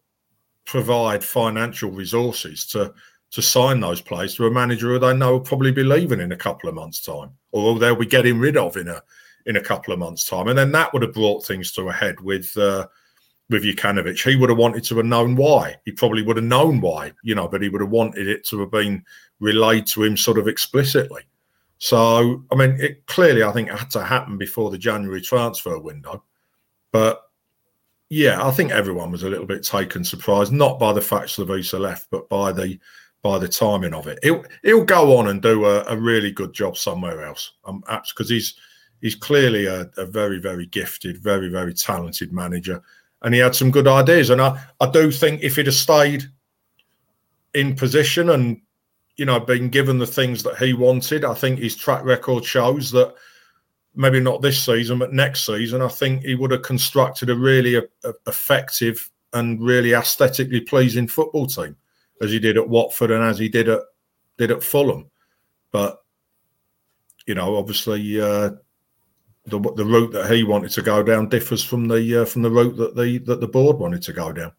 provide 0.69 1.23
financial 1.23 1.89
resources 1.89 2.65
to 2.67 2.93
to 3.31 3.41
sign 3.41 3.79
those 3.79 4.01
players 4.01 4.35
to 4.35 4.47
a 4.47 4.51
manager 4.51 4.87
who 4.87 4.99
they 4.99 5.15
know 5.15 5.33
will 5.33 5.39
probably 5.39 5.71
be 5.71 5.83
leaving 5.83 6.19
in 6.19 6.31
a 6.31 6.37
couple 6.37 6.67
of 6.67 6.73
months' 6.75 7.01
time, 7.01 7.29
or 7.51 7.77
they'll 7.77 7.95
be 7.95 8.05
getting 8.05 8.39
rid 8.39 8.55
of 8.55 8.77
in 8.77 8.87
a 8.87 9.01
in 9.45 9.55
a 9.55 9.61
couple 9.61 9.93
of 9.93 9.99
months' 9.99 10.25
time, 10.25 10.47
and 10.47 10.57
then 10.57 10.71
that 10.71 10.93
would 10.93 11.01
have 11.01 11.13
brought 11.13 11.45
things 11.45 11.71
to 11.71 11.89
a 11.89 11.93
head 11.93 12.19
with. 12.21 12.55
Uh, 12.57 12.87
with 13.51 13.63
Jokanovic, 13.63 14.23
he 14.29 14.35
would 14.35 14.49
have 14.49 14.59
wanted 14.59 14.83
to 14.83 14.97
have 14.97 15.07
known 15.07 15.35
why. 15.35 15.75
He 15.83 15.91
probably 15.91 16.21
would 16.21 16.35
have 16.35 16.45
known 16.45 16.81
why, 16.81 17.13
you 17.23 17.33
know, 17.33 17.47
but 17.47 17.63
he 17.63 17.69
would 17.69 17.81
have 17.81 17.89
wanted 17.89 18.27
it 18.27 18.45
to 18.49 18.59
have 18.59 18.69
been 18.69 19.03
relayed 19.39 19.87
to 19.87 20.03
him 20.03 20.15
sort 20.15 20.37
of 20.37 20.47
explicitly. 20.47 21.23
So, 21.79 22.45
I 22.51 22.55
mean, 22.55 22.77
it 22.79 23.07
clearly, 23.07 23.41
I 23.41 23.51
think, 23.51 23.71
had 23.71 23.89
to 23.89 24.03
happen 24.03 24.37
before 24.37 24.69
the 24.69 24.77
January 24.77 25.19
transfer 25.19 25.79
window. 25.79 26.23
But 26.91 27.23
yeah, 28.09 28.45
I 28.45 28.51
think 28.51 28.71
everyone 28.71 29.11
was 29.11 29.23
a 29.23 29.29
little 29.29 29.45
bit 29.45 29.63
taken 29.63 30.03
surprised, 30.03 30.51
not 30.51 30.79
by 30.79 30.93
the 30.93 31.01
fact 31.01 31.27
Slavisa 31.27 31.79
left, 31.79 32.07
but 32.11 32.27
by 32.29 32.51
the 32.51 32.79
by 33.21 33.37
the 33.37 33.47
timing 33.47 33.93
of 33.93 34.07
it. 34.07 34.19
He'll 34.23 34.43
he'll 34.63 34.85
go 34.85 35.17
on 35.17 35.27
and 35.27 35.41
do 35.41 35.65
a, 35.65 35.83
a 35.85 35.97
really 35.97 36.31
good 36.31 36.53
job 36.53 36.77
somewhere 36.77 37.25
else. 37.25 37.53
Um, 37.65 37.83
because 37.87 38.29
he's 38.29 38.55
he's 39.01 39.15
clearly 39.15 39.65
a, 39.65 39.89
a 39.97 40.05
very 40.05 40.39
very 40.39 40.65
gifted, 40.67 41.17
very 41.17 41.49
very 41.49 41.73
talented 41.73 42.33
manager 42.33 42.81
and 43.21 43.33
he 43.33 43.39
had 43.39 43.55
some 43.55 43.71
good 43.71 43.87
ideas. 43.87 44.29
And 44.29 44.41
I, 44.41 44.61
I 44.79 44.89
do 44.89 45.11
think 45.11 45.41
if 45.41 45.55
he'd 45.55 45.65
have 45.65 45.75
stayed 45.75 46.25
in 47.53 47.75
position 47.75 48.29
and 48.29 48.61
you 49.17 49.25
know 49.25 49.39
been 49.39 49.69
given 49.69 49.97
the 49.97 50.07
things 50.07 50.43
that 50.43 50.57
he 50.57 50.73
wanted, 50.73 51.25
I 51.25 51.33
think 51.33 51.59
his 51.59 51.75
track 51.75 52.03
record 52.03 52.45
shows 52.45 52.91
that 52.91 53.13
maybe 53.95 54.19
not 54.19 54.41
this 54.41 54.63
season, 54.63 54.99
but 54.99 55.13
next 55.13 55.45
season, 55.45 55.81
I 55.81 55.87
think 55.87 56.23
he 56.23 56.35
would 56.35 56.51
have 56.51 56.61
constructed 56.61 57.29
a 57.29 57.35
really 57.35 57.75
a, 57.75 57.83
a 58.03 58.13
effective 58.27 59.09
and 59.33 59.61
really 59.61 59.93
aesthetically 59.93 60.61
pleasing 60.61 61.07
football 61.07 61.47
team, 61.47 61.75
as 62.21 62.31
he 62.31 62.39
did 62.39 62.57
at 62.57 62.69
Watford 62.69 63.11
and 63.11 63.23
as 63.23 63.39
he 63.39 63.49
did 63.49 63.69
at 63.69 63.81
did 64.37 64.51
at 64.51 64.63
Fulham. 64.63 65.09
But 65.71 66.03
you 67.27 67.35
know, 67.35 67.57
obviously, 67.57 68.19
uh, 68.19 68.51
the 69.45 69.59
the 69.75 69.85
route 69.85 70.13
that 70.13 70.31
he 70.31 70.43
wanted 70.43 70.71
to 70.71 70.81
go 70.81 71.03
down 71.03 71.29
differs 71.29 71.63
from 71.63 71.87
the 71.87 72.21
uh, 72.21 72.25
from 72.25 72.41
the 72.41 72.51
route 72.51 72.77
that 72.77 72.95
the 72.95 73.19
that 73.19 73.41
the 73.41 73.47
board 73.47 73.77
wanted 73.77 74.01
to 74.03 74.13
go 74.13 74.31
down. 74.31 74.51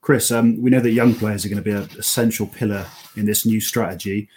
Chris, 0.00 0.32
um, 0.32 0.60
we 0.60 0.70
know 0.70 0.80
that 0.80 0.90
young 0.90 1.14
players 1.14 1.44
are 1.44 1.48
going 1.48 1.62
to 1.62 1.64
be 1.64 1.70
a 1.70 1.98
essential 1.98 2.46
pillar 2.46 2.86
in 3.16 3.24
this 3.24 3.46
new 3.46 3.60
strategy. 3.60 4.28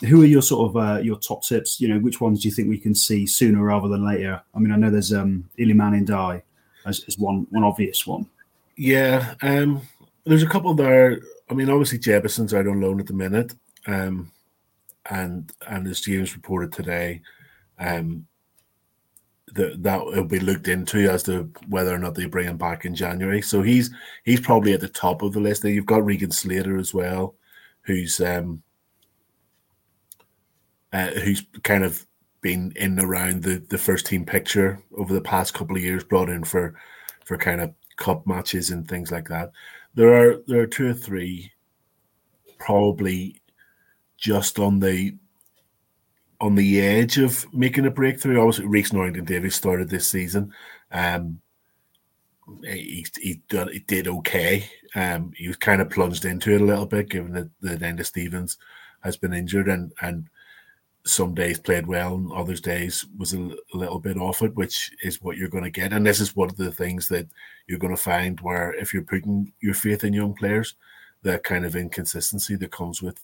Who 0.00 0.22
are 0.22 0.26
your 0.26 0.42
sort 0.42 0.70
of 0.70 0.76
uh, 0.76 1.00
your 1.00 1.18
top 1.18 1.44
tips? 1.44 1.80
You 1.80 1.88
know, 1.88 2.00
which 2.00 2.20
ones 2.20 2.42
do 2.42 2.48
you 2.48 2.54
think 2.54 2.68
we 2.68 2.78
can 2.78 2.94
see 2.94 3.26
sooner 3.26 3.62
rather 3.62 3.88
than 3.88 4.06
later? 4.06 4.42
I 4.54 4.58
mean, 4.58 4.72
I 4.72 4.76
know 4.76 4.90
there's 4.90 5.12
um, 5.12 5.48
Iliman 5.58 6.04
Ndiaye 6.04 6.42
as, 6.84 7.04
as 7.06 7.18
one 7.18 7.46
one 7.50 7.64
obvious 7.64 8.06
one. 8.06 8.26
Yeah, 8.76 9.34
um, 9.42 9.82
there's 10.24 10.42
a 10.42 10.48
couple 10.48 10.74
there. 10.74 11.20
I 11.48 11.54
mean, 11.54 11.70
obviously 11.70 11.98
Jebbison's 11.98 12.54
out 12.54 12.66
on 12.66 12.80
loan 12.80 12.98
at 12.98 13.06
the 13.06 13.12
minute, 13.12 13.54
um, 13.86 14.32
and 15.08 15.52
and 15.68 15.86
as 15.86 16.00
James 16.00 16.34
reported 16.34 16.72
today, 16.72 17.20
um, 17.78 18.26
that 19.54 19.80
that 19.84 20.04
will 20.04 20.24
be 20.24 20.40
looked 20.40 20.66
into 20.66 21.08
as 21.08 21.22
to 21.24 21.50
whether 21.68 21.94
or 21.94 21.98
not 21.98 22.16
they 22.16 22.26
bring 22.26 22.48
him 22.48 22.56
back 22.56 22.84
in 22.84 22.96
January. 22.96 23.42
So 23.42 23.62
he's 23.62 23.90
he's 24.24 24.40
probably 24.40 24.72
at 24.72 24.80
the 24.80 24.88
top 24.88 25.22
of 25.22 25.32
the 25.32 25.40
list. 25.40 25.62
Then 25.62 25.72
you've 25.72 25.86
got 25.86 26.04
Regan 26.04 26.32
Slater 26.32 26.78
as 26.78 26.92
well, 26.92 27.36
who's 27.82 28.20
um 28.20 28.63
uh, 30.94 31.10
who's 31.10 31.44
kind 31.64 31.84
of 31.84 32.06
been 32.40 32.72
in 32.76 33.00
around 33.00 33.42
the 33.42 33.62
the 33.68 33.78
first 33.78 34.06
team 34.06 34.24
picture 34.24 34.80
over 34.96 35.12
the 35.12 35.20
past 35.20 35.52
couple 35.52 35.76
of 35.76 35.82
years, 35.82 36.04
brought 36.04 36.30
in 36.30 36.44
for 36.44 36.74
for 37.24 37.36
kind 37.36 37.60
of 37.60 37.74
cup 37.96 38.26
matches 38.26 38.70
and 38.70 38.88
things 38.88 39.10
like 39.10 39.28
that. 39.28 39.50
There 39.94 40.14
are 40.14 40.42
there 40.46 40.60
are 40.60 40.66
two 40.66 40.88
or 40.88 40.94
three 40.94 41.50
probably 42.58 43.42
just 44.16 44.58
on 44.58 44.78
the 44.78 45.16
on 46.40 46.54
the 46.54 46.80
edge 46.80 47.18
of 47.18 47.44
making 47.52 47.86
a 47.86 47.90
breakthrough. 47.90 48.38
Obviously, 48.38 48.66
Rhys 48.66 48.92
Norrington 48.92 49.24
Davies 49.24 49.54
started 49.54 49.88
this 49.88 50.08
season. 50.08 50.52
Um, 50.92 51.40
he, 52.62 53.06
he, 53.20 53.42
did, 53.48 53.68
he 53.70 53.78
did 53.80 54.06
okay. 54.06 54.68
Um, 54.94 55.32
he 55.36 55.48
was 55.48 55.56
kind 55.56 55.80
of 55.80 55.90
plunged 55.90 56.24
into 56.24 56.54
it 56.54 56.60
a 56.60 56.64
little 56.64 56.86
bit, 56.86 57.08
given 57.08 57.32
that, 57.32 57.50
that 57.62 57.80
Enda 57.80 58.04
Stevens 58.04 58.58
has 59.00 59.16
been 59.16 59.32
injured 59.32 59.68
and 59.68 59.92
and 60.00 60.28
some 61.06 61.34
days 61.34 61.58
played 61.58 61.86
well 61.86 62.14
and 62.14 62.32
others 62.32 62.60
days 62.60 63.04
was 63.18 63.34
a, 63.34 63.50
little 63.74 63.98
bit 63.98 64.16
off 64.16 64.42
it, 64.42 64.54
which 64.54 64.90
is 65.02 65.20
what 65.20 65.36
you're 65.36 65.48
going 65.48 65.64
to 65.64 65.70
get. 65.70 65.92
And 65.92 66.06
this 66.06 66.20
is 66.20 66.34
one 66.34 66.48
of 66.48 66.56
the 66.56 66.72
things 66.72 67.08
that 67.08 67.26
you're 67.66 67.78
going 67.78 67.94
to 67.94 68.02
find 68.02 68.40
where 68.40 68.72
if 68.74 68.94
you're 68.94 69.02
putting 69.02 69.52
your 69.60 69.74
faith 69.74 70.04
in 70.04 70.14
young 70.14 70.34
players, 70.34 70.74
that 71.22 71.42
kind 71.42 71.64
of 71.64 71.76
inconsistency 71.76 72.56
that 72.56 72.70
comes 72.70 73.02
with 73.02 73.20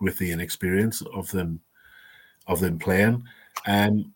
with 0.00 0.18
the 0.18 0.32
inexperience 0.32 1.02
of 1.14 1.30
them 1.30 1.60
of 2.46 2.60
them 2.60 2.78
playing. 2.78 3.22
Um, 3.66 4.12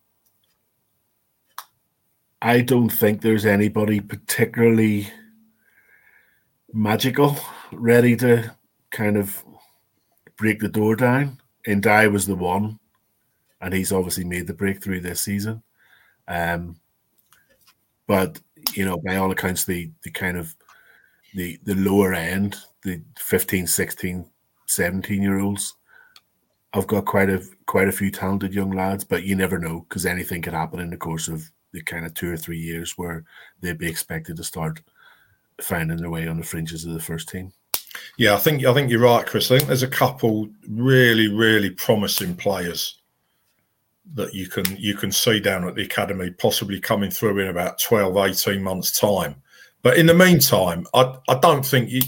I 2.42 2.60
don't 2.60 2.90
think 2.90 3.20
there's 3.20 3.46
anybody 3.46 4.00
particularly 4.00 5.08
magical 6.72 7.36
ready 7.72 8.16
to 8.16 8.54
kind 8.90 9.16
of 9.16 9.44
break 10.36 10.60
the 10.60 10.68
door 10.68 10.96
down. 10.96 11.38
And 11.66 11.86
I 11.86 12.06
was 12.06 12.26
the 12.26 12.36
one, 12.36 12.78
and 13.66 13.74
he's 13.74 13.92
obviously 13.92 14.24
made 14.24 14.46
the 14.46 14.54
breakthrough 14.54 15.00
this 15.00 15.20
season. 15.20 15.62
Um, 16.26 16.76
but 18.06 18.40
you 18.72 18.86
know, 18.86 18.96
by 18.96 19.16
all 19.16 19.30
accounts, 19.30 19.64
the 19.64 19.90
the 20.02 20.10
kind 20.10 20.38
of 20.38 20.54
the 21.34 21.58
the 21.64 21.74
lower 21.74 22.14
end, 22.14 22.56
the 22.82 23.02
15, 23.18 23.66
16, 23.66 24.30
17 24.66 25.22
year 25.22 25.40
olds 25.40 25.74
I've 26.76 26.86
got 26.86 27.06
quite 27.06 27.30
a 27.30 27.42
quite 27.64 27.88
a 27.88 27.92
few 27.92 28.10
talented 28.10 28.52
young 28.52 28.70
lads, 28.70 29.02
but 29.02 29.24
you 29.24 29.34
never 29.34 29.58
know 29.58 29.86
because 29.88 30.04
anything 30.04 30.42
could 30.42 30.52
happen 30.52 30.78
in 30.78 30.90
the 30.90 30.96
course 30.98 31.26
of 31.26 31.50
the 31.72 31.82
kind 31.82 32.04
of 32.04 32.12
two 32.12 32.30
or 32.30 32.36
three 32.36 32.58
years 32.58 32.98
where 32.98 33.24
they'd 33.60 33.78
be 33.78 33.88
expected 33.88 34.36
to 34.36 34.44
start 34.44 34.80
finding 35.60 35.96
their 35.96 36.10
way 36.10 36.28
on 36.28 36.36
the 36.36 36.44
fringes 36.44 36.84
of 36.84 36.92
the 36.92 37.00
first 37.00 37.30
team. 37.30 37.50
Yeah, 38.18 38.34
I 38.34 38.38
think 38.38 38.64
I 38.66 38.74
think 38.74 38.90
you're 38.90 39.00
right, 39.00 39.26
Chris. 39.26 39.50
I 39.50 39.56
think 39.56 39.68
there's 39.68 39.82
a 39.82 39.88
couple 39.88 40.48
really, 40.68 41.28
really 41.28 41.70
promising 41.70 42.36
players 42.36 43.00
that 44.14 44.34
you 44.34 44.48
can 44.48 44.64
you 44.76 44.94
can 44.94 45.12
see 45.12 45.40
down 45.40 45.66
at 45.66 45.74
the 45.74 45.84
academy 45.84 46.30
possibly 46.30 46.80
coming 46.80 47.10
through 47.10 47.38
in 47.38 47.48
about 47.48 47.80
12, 47.80 48.16
18 48.16 48.62
months' 48.62 48.98
time. 48.98 49.36
But 49.82 49.98
in 49.98 50.06
the 50.06 50.14
meantime, 50.14 50.86
I, 50.94 51.16
I 51.28 51.38
don't 51.38 51.64
think 51.64 51.90
you 51.90 52.00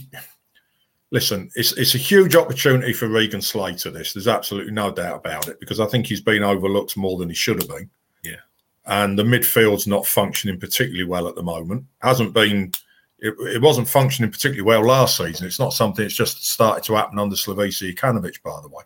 listen, 1.11 1.51
it's 1.55 1.73
it's 1.73 1.95
a 1.95 1.99
huge 1.99 2.37
opportunity 2.37 2.93
for 2.93 3.09
Regan 3.09 3.43
Slater. 3.43 3.91
This 3.91 4.13
there's 4.13 4.29
absolutely 4.29 4.73
no 4.73 4.93
doubt 4.93 5.17
about 5.19 5.49
it 5.49 5.61
because 5.61 5.81
I 5.81 5.87
think 5.87 6.07
he's 6.07 6.21
been 6.21 6.43
overlooked 6.43 6.97
more 6.97 7.19
than 7.19 7.29
he 7.29 7.35
should 7.35 7.61
have 7.61 7.69
been. 7.69 7.91
Yeah, 8.23 8.41
and 8.87 9.19
the 9.19 9.25
midfield's 9.25 9.87
not 9.87 10.07
functioning 10.07 10.59
particularly 10.59 11.05
well 11.05 11.29
at 11.29 11.35
the 11.35 11.43
moment. 11.43 11.85
Hasn't 12.01 12.33
been. 12.33 12.73
It, 13.21 13.35
it 13.41 13.61
wasn't 13.61 13.89
functioning 13.89 14.31
particularly 14.31 14.63
well 14.63 14.87
last 14.87 15.17
season. 15.17 15.47
It's 15.47 15.59
not 15.59 15.73
something 15.73 16.05
that's 16.05 16.15
just 16.15 16.47
started 16.47 16.85
to 16.85 16.95
happen 16.95 17.19
under 17.19 17.35
Slavisa 17.35 17.93
Jokanovic, 17.93 18.43
by 18.45 18.61
the 18.63 18.69
way. 18.69 18.85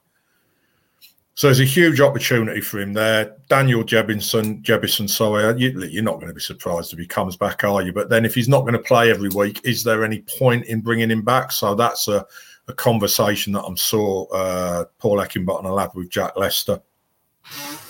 So 1.35 1.47
there's 1.47 1.61
a 1.61 1.65
huge 1.65 2.01
opportunity 2.01 2.61
for 2.61 2.81
him 2.81 2.93
there. 2.93 3.35
Daniel 3.49 3.83
Jebbison, 3.83 4.63
Jebbison, 4.63 5.09
sorry, 5.09 5.59
you, 5.59 5.99
are 5.99 6.03
not 6.03 6.17
going 6.17 6.29
to 6.29 6.35
be 6.35 6.41
surprised 6.41 6.93
if 6.93 6.99
he 6.99 7.07
comes 7.07 7.37
back, 7.37 7.65
are 7.65 7.83
you? 7.83 7.93
But 7.93 8.11
then 8.11 8.27
if 8.27 8.35
he's 8.35 8.49
not 8.49 8.63
going 8.63 8.75
to 8.75 8.79
play 8.79 9.11
every 9.11 9.31
week, 9.31 9.61
is 9.65 9.83
there 9.83 10.05
any 10.05 10.21
point 10.39 10.67
in 10.67 10.83
bringing 10.83 11.11
him 11.11 11.23
back? 11.23 11.51
So 11.51 11.75
that's 11.75 12.07
a, 12.09 12.27
a 12.69 12.75
conversation 12.75 13.55
that 13.55 13.63
I'm 13.63 13.77
sure 13.77 14.29
uh, 14.33 14.85
Paul 14.99 15.19
Heckingbottom 15.19 15.65
will 15.65 15.79
have 15.79 15.95
with 15.95 16.11
Jack 16.11 16.37
Lester 16.37 16.81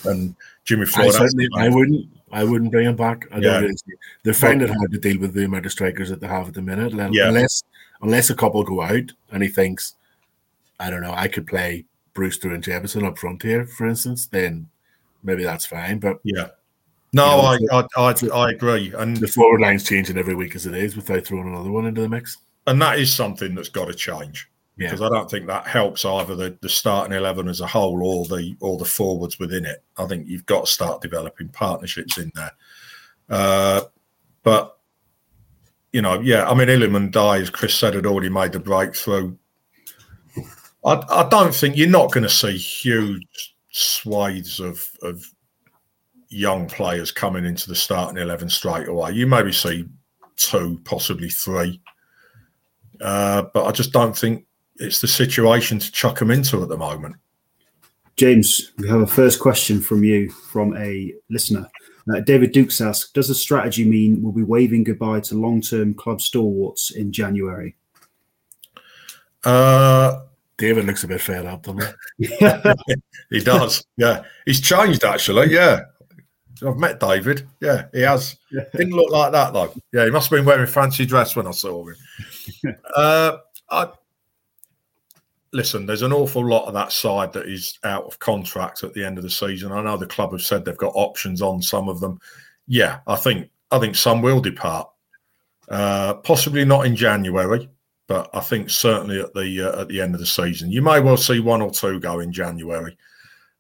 and 0.05 0.37
Jimmy 0.65 0.87
Floyd. 0.87 1.15
I, 1.17 1.67
I 1.67 1.69
wouldn't. 1.69 2.09
I 2.35 2.45
wouldn't 2.45 2.73
bring 2.73 2.87
him 2.87 2.97
back. 2.97 3.27
I 3.31 3.39
yeah. 3.39 3.61
don't 3.61 3.83
They're 4.23 4.33
finding 4.33 4.67
it 4.67 4.75
hard 4.75 4.91
to 4.93 4.99
deal 4.99 5.19
with 5.19 5.35
the 5.35 5.45
amount 5.45 5.67
of 5.67 5.73
strikers 5.73 6.09
that 6.09 6.21
they 6.21 6.27
have 6.27 6.49
at 6.49 6.55
the 6.55 6.63
minute. 6.63 6.95
Yeah. 7.13 7.29
Unless 7.29 7.63
unless 8.01 8.31
a 8.31 8.35
couple 8.35 8.65
go 8.65 8.81
out 8.81 9.13
and 9.31 9.43
he 9.43 9.51
thinks, 9.51 9.97
I 10.81 10.89
don't 10.89 11.03
know, 11.03 11.13
I 11.15 11.29
could 11.29 11.47
play 11.47 11.85
Brewster 12.15 12.53
and 12.53 12.63
Jebbison 12.63 13.05
up 13.07 13.19
front 13.19 13.43
here, 13.43 13.67
for 13.67 13.87
instance, 13.87 14.27
then 14.27 14.69
maybe 15.23 15.45
that's 15.45 15.67
fine. 15.67 15.99
But 15.99 16.19
yeah, 16.25 16.49
no, 17.13 17.53
you 17.55 17.67
know, 17.67 17.87
I, 17.97 18.01
I, 18.01 18.11
I 18.11 18.47
I 18.47 18.51
agree. 18.51 18.93
And 18.97 19.17
the 19.17 19.29
forward 19.29 19.61
line's 19.61 19.85
changing 19.85 20.19
every 20.19 20.35
week 20.35 20.55
as 20.57 20.67
it 20.67 20.75
is, 20.75 20.97
without 20.97 21.25
throwing 21.25 21.49
another 21.49 21.71
one 21.71 21.87
into 21.87 22.01
the 22.01 22.09
mix. 22.09 22.39
And 22.67 22.81
that 22.81 22.99
is 22.99 23.13
something 23.13 23.55
that's 23.55 23.69
got 23.69 23.87
to 23.87 23.95
change 23.95 24.49
because 24.77 25.01
yeah. 25.01 25.07
I 25.07 25.11
don't 25.11 25.31
think 25.31 25.47
that 25.47 25.67
helps 25.67 26.05
either 26.05 26.35
the, 26.35 26.57
the 26.61 26.69
starting 26.69 27.17
eleven 27.17 27.49
as 27.49 27.61
a 27.61 27.67
whole 27.67 28.03
or 28.05 28.25
the 28.27 28.57
or 28.61 28.79
the 28.79 28.85
forwards 28.85 29.39
within 29.39 29.65
it. 29.65 29.83
I 29.97 30.07
think 30.07 30.27
you've 30.29 30.47
got 30.47 30.67
to 30.67 30.71
start 30.71 31.03
developing 31.03 31.49
partnerships 31.49 32.19
in 32.19 32.31
there. 32.35 32.53
Uh, 33.29 33.83
but 34.43 34.79
you 35.93 36.01
know, 36.01 36.21
yeah, 36.21 36.49
I 36.49 36.55
mean, 36.55 36.69
Iliman 36.69 37.11
Ndiaye, 37.11 37.43
as 37.43 37.51
Chris 37.51 37.75
said, 37.75 37.95
had 37.95 38.07
already 38.07 38.31
made 38.31 38.53
the 38.53 38.61
breakthrough. 38.61 39.37
I, 40.85 41.03
I 41.09 41.29
don't 41.29 41.55
think 41.55 41.77
you're 41.77 41.89
not 41.89 42.13
going 42.13 42.25
to 42.25 42.29
see 42.29 42.57
huge 42.57 43.55
swathes 43.71 44.61
of, 44.61 44.87
of 45.03 45.25
young 46.29 46.67
players 46.67 47.13
coming 47.13 47.45
into 47.45 47.69
the 47.69 47.75
starting 47.75 48.21
11 48.21 48.49
straight 48.49 48.89
away. 48.89 49.13
You 49.13 49.27
maybe 49.27 49.53
see 49.53 49.87
two, 50.37 50.81
possibly 50.85 51.29
three. 51.29 51.81
Uh, 53.01 53.45
but 53.55 53.67
I 53.67 53.73
just 53.73 53.93
don't 53.93 54.17
think 54.17 54.47
it's 54.77 55.01
the 55.01 55.09
situation 55.09 55.79
to 55.79 55.93
chuck 55.93 56.19
them 56.19 56.31
into 56.31 56.63
at 56.63 56.69
the 56.69 56.77
moment. 56.77 57.17
James, 58.17 58.73
we 58.79 58.89
have 58.89 59.01
a 59.01 59.07
first 59.07 59.41
question 59.41 59.81
from 59.81 60.05
you 60.05 60.31
from 60.31 60.77
a 60.77 61.15
listener. 61.31 61.67
Uh, 62.13 62.21
David 62.21 62.53
Dukes 62.53 62.81
asks 62.81 63.11
Does 63.13 63.29
the 63.29 63.35
strategy 63.35 63.85
mean 63.85 64.23
we'll 64.23 64.33
be 64.33 64.43
waving 64.43 64.85
goodbye 64.85 65.21
to 65.21 65.35
long 65.35 65.61
term 65.61 65.95
club 65.95 66.21
stalwarts 66.21 66.91
in 66.91 67.13
January? 67.13 67.77
Uh, 69.45 70.21
David 70.59 70.85
looks 70.85 71.05
a 71.05 71.09
bit 71.09 71.21
fed 71.21 71.47
up, 71.47 71.63
doesn't 71.63 71.95
he? 72.19 72.27
he 73.31 73.41
does. 73.41 73.85
Yeah, 73.97 74.23
he's 74.47 74.61
changed 74.61 75.05
actually. 75.05 75.53
Yeah, 75.53 75.81
I've 76.67 76.79
met 76.79 77.01
David. 77.01 77.49
Yeah, 77.61 77.87
he 77.93 78.01
has. 78.03 78.37
Didn't 78.51 78.93
look 78.93 79.11
like 79.11 79.33
that 79.33 79.53
though. 79.53 79.75
Yeah, 79.93 80.05
he 80.05 80.11
must 80.11 80.31
have 80.31 80.39
been 80.39 80.47
wearing 80.47 80.67
fancy 80.67 81.07
dress 81.07 81.37
when 81.37 81.47
I 81.47 81.53
saw 81.53 81.87
him. 81.87 81.97
uh, 82.97 83.39
I, 83.71 83.89
listen, 85.53 85.87
there's 85.87 86.03
an 86.03 86.13
awful 86.13 86.47
lot 86.47 86.67
of 86.67 86.75
that 86.75 86.93
side 86.93 87.33
that 87.33 87.47
is 87.47 87.79
out 87.85 88.05
of 88.05 88.19
contract 88.19 88.85
at 88.85 88.95
the 88.95 89.05
end 89.05 89.19
of 89.19 89.25
the 89.25 89.31
season. 89.31 89.73
I 89.73 89.83
know 89.83 89.97
the 89.97 90.07
club 90.07 90.33
have 90.33 90.43
said 90.43 90.65
they've 90.65 90.77
got 90.77 90.93
options 90.95 91.43
on 91.43 91.63
some 91.63 91.89
of 91.89 92.01
them. 92.01 92.21
Yeah, 92.67 93.01
I 93.07 93.17
think 93.17 93.51
I 93.71 93.79
think 93.79 93.97
some 93.97 94.23
will 94.23 94.41
depart. 94.41 94.89
Uh, 95.69 96.15
possibly 96.15 96.65
not 96.65 96.87
in 96.87 96.95
January 96.95 97.69
but 98.13 98.29
I 98.35 98.41
think 98.41 98.69
certainly 98.69 99.21
at 99.21 99.33
the 99.33 99.63
uh, 99.63 99.81
at 99.81 99.89
the 99.89 100.03
end 100.03 100.13
of 100.13 100.21
the 100.21 100.27
season, 100.27 100.71
you 100.71 100.83
may 100.83 101.01
well 101.01 101.17
see 101.17 101.41
one 101.41 101.63
or 101.63 101.71
two 101.71 101.99
go 101.99 102.21
in 102.21 102.31
January. 102.31 102.95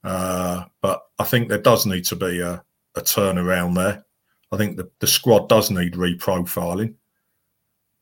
Uh, 0.04 0.64
but 0.82 1.00
I 1.18 1.24
think 1.24 1.48
there 1.48 1.56
does 1.56 1.86
need 1.86 2.04
to 2.04 2.16
be 2.16 2.40
a, 2.40 2.62
a 2.94 3.00
turnaround 3.00 3.74
there. 3.74 4.04
I 4.52 4.58
think 4.58 4.76
the, 4.76 4.90
the 4.98 5.06
squad 5.06 5.48
does 5.48 5.70
need 5.70 5.94
reprofiling. 5.94 6.96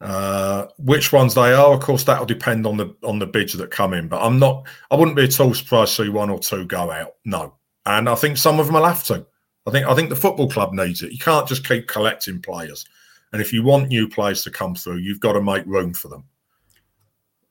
Uh, 0.00 0.66
which 0.78 1.12
ones 1.12 1.34
they 1.34 1.52
are, 1.52 1.72
of 1.72 1.78
course, 1.78 2.02
that'll 2.02 2.26
depend 2.26 2.66
on 2.66 2.76
the 2.76 2.96
on 3.04 3.20
the 3.20 3.28
bids 3.28 3.52
that 3.52 3.70
come 3.70 3.94
in. 3.94 4.08
But 4.08 4.20
I'm 4.20 4.40
not. 4.40 4.66
I 4.90 4.96
wouldn't 4.96 5.16
be 5.16 5.26
at 5.26 5.38
all 5.38 5.54
surprised 5.54 5.94
to 5.98 6.06
see 6.06 6.08
one 6.08 6.30
or 6.30 6.40
two 6.40 6.64
go 6.64 6.90
out. 6.90 7.12
No, 7.24 7.54
and 7.86 8.08
I 8.08 8.16
think 8.16 8.38
some 8.38 8.58
of 8.58 8.66
them 8.66 8.74
will 8.74 8.86
have 8.86 9.04
to. 9.04 9.24
I 9.68 9.70
think 9.70 9.86
I 9.86 9.94
think 9.94 10.08
the 10.08 10.16
football 10.16 10.50
club 10.50 10.72
needs 10.72 11.00
it. 11.02 11.12
You 11.12 11.18
can't 11.18 11.46
just 11.46 11.68
keep 11.68 11.86
collecting 11.86 12.42
players, 12.42 12.84
and 13.32 13.40
if 13.40 13.52
you 13.52 13.62
want 13.62 13.86
new 13.86 14.08
players 14.08 14.42
to 14.42 14.50
come 14.50 14.74
through, 14.74 14.96
you've 14.96 15.20
got 15.20 15.34
to 15.34 15.42
make 15.42 15.64
room 15.64 15.94
for 15.94 16.08
them. 16.08 16.24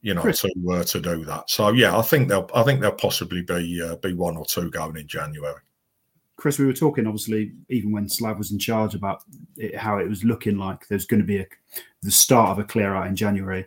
You 0.02 0.14
know, 0.14 0.22
to 0.22 0.50
uh, 0.72 0.84
to 0.84 1.02
do 1.02 1.26
that. 1.26 1.50
So 1.50 1.70
yeah, 1.72 1.98
I 1.98 2.02
think 2.02 2.30
they'll 2.30 2.50
I 2.56 2.64
think 2.64 2.80
they'll 2.80 2.92
possibly 2.92 3.42
be 3.42 3.82
uh, 3.82 3.98
be 3.98 4.14
one 4.14 4.38
or 4.38 4.46
two 4.46 4.70
going 4.70 4.96
in 4.96 5.08
January. 5.08 5.62
Chris, 6.38 6.58
we 6.58 6.66
were 6.66 6.74
talking 6.74 7.06
obviously 7.06 7.52
even 7.68 7.92
when 7.92 8.08
Slav 8.08 8.38
was 8.38 8.52
in 8.52 8.60
charge 8.60 8.96
about 8.96 9.24
it, 9.58 9.76
how 9.76 9.98
it 9.98 10.08
was 10.08 10.24
looking 10.24 10.58
like 10.58 10.88
there's 10.88 11.06
going 11.06 11.20
to 11.20 11.26
be 11.26 11.40
a, 11.40 11.46
the 12.02 12.12
start 12.12 12.52
of 12.52 12.60
a 12.60 12.64
clear 12.64 12.96
out 12.96 13.08
in 13.08 13.16
January. 13.16 13.66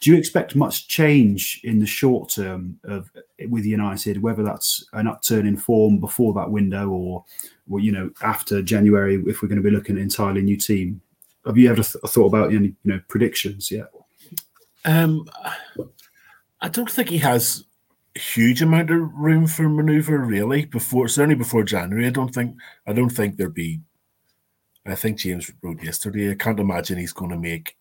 Do 0.00 0.12
you 0.12 0.16
expect 0.16 0.54
much 0.54 0.86
change 0.86 1.60
in 1.64 1.80
the 1.80 1.86
short 1.86 2.30
term 2.30 2.78
of 2.84 3.10
with 3.48 3.64
United, 3.64 4.22
whether 4.22 4.44
that's 4.44 4.86
an 4.92 5.08
upturn 5.08 5.44
in 5.44 5.56
form 5.56 5.98
before 5.98 6.32
that 6.34 6.50
window 6.50 6.88
or, 6.88 7.24
or 7.68 7.80
you 7.80 7.90
know 7.90 8.10
after 8.22 8.62
January, 8.62 9.16
if 9.26 9.42
we're 9.42 9.48
going 9.48 9.60
to 9.60 9.68
be 9.68 9.74
looking 9.74 9.96
at 9.96 9.98
an 9.98 10.04
entirely 10.04 10.42
new 10.42 10.56
team? 10.56 11.00
Have 11.44 11.58
you 11.58 11.68
ever 11.68 11.82
th- 11.82 12.04
thought 12.06 12.26
about 12.26 12.54
any 12.54 12.66
you 12.66 12.76
know 12.84 13.00
predictions 13.08 13.72
yet? 13.72 13.88
Um, 14.84 15.28
I 16.60 16.68
don't 16.68 16.90
think 16.90 17.08
he 17.08 17.18
has 17.18 17.64
huge 18.14 18.62
amount 18.62 18.90
of 18.90 19.12
room 19.14 19.46
for 19.46 19.68
maneuver 19.68 20.18
really 20.18 20.64
before 20.64 21.08
certainly 21.08 21.34
before 21.34 21.64
January. 21.64 22.06
I 22.06 22.10
don't 22.10 22.32
think 22.32 22.56
I 22.86 22.92
don't 22.92 23.10
think 23.10 23.36
there'd 23.36 23.54
be. 23.54 23.80
I 24.86 24.94
think 24.94 25.18
James 25.18 25.50
wrote 25.62 25.82
yesterday. 25.82 26.30
I 26.30 26.34
can't 26.34 26.60
imagine 26.60 26.98
he's 26.98 27.14
going 27.14 27.30
to 27.30 27.38
make, 27.38 27.76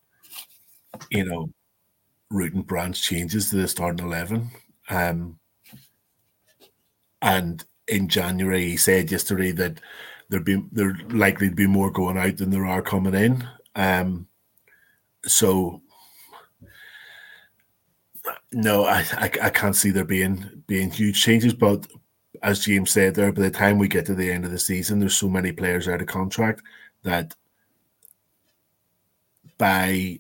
you 1.10 1.26
know, 1.26 1.50
root 2.30 2.54
and 2.54 2.66
branch 2.66 3.02
changes 3.02 3.50
to 3.50 3.58
the 3.58 3.68
starting 3.68 4.06
11. 4.06 4.50
Um, 4.90 5.38
and 7.22 7.64
in 7.90 8.08
January, 8.08 8.70
he 8.70 8.78
said 8.78 9.12
yesterday 9.12 9.52
that 9.52 9.82
there'd 10.30 10.46
be 10.46 10.64
there 10.72 10.98
likely 11.10 11.50
to 11.50 11.56
be 11.56 11.68
more 11.68 11.92
going 11.92 12.18
out 12.18 12.38
than 12.38 12.52
there 12.52 12.66
are 12.66 12.82
coming 12.82 13.14
in. 13.14 13.48
Um, 13.76 14.28
so 15.26 15.82
no, 18.54 18.86
I, 18.86 19.06
I, 19.14 19.32
I 19.44 19.50
can't 19.50 19.76
see 19.76 19.92
there 19.92 20.06
being 20.06 20.64
being 20.68 20.92
huge 20.92 21.22
changes. 21.22 21.54
But 21.54 21.88
as 22.42 22.66
James 22.66 22.92
said 22.92 23.16
there, 23.16 23.32
by 23.32 23.42
the 23.42 23.52
time 23.52 23.78
we 23.78 23.88
get 23.88 24.06
to 24.08 24.16
the 24.16 24.32
end 24.32 24.46
of 24.46 24.52
the 24.52 24.60
season, 24.60 25.00
there's 25.00 25.16
so 25.16 25.30
many 25.30 25.52
players 25.52 25.88
out 25.88 26.02
of 26.02 26.08
contract 26.08 26.62
that 27.04 27.36
by 29.58 30.20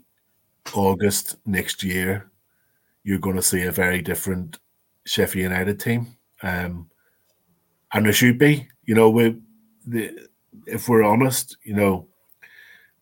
August 0.74 1.38
next 1.46 1.84
year, 1.84 2.30
you're 3.04 3.20
going 3.20 3.36
to 3.36 3.42
see 3.42 3.64
a 3.64 3.72
very 3.72 4.02
different 4.02 4.60
Sheffield 5.06 5.44
United 5.52 5.80
team. 5.80 6.16
Um, 6.42 6.90
and 7.94 8.06
there 8.06 8.14
should 8.14 8.38
be, 8.38 8.68
you 8.86 8.96
know, 8.96 9.10
we, 9.10 9.38
the, 9.86 10.28
if 10.66 10.88
we're 10.88 11.04
honest, 11.04 11.58
you 11.64 11.76
know, 11.76 12.08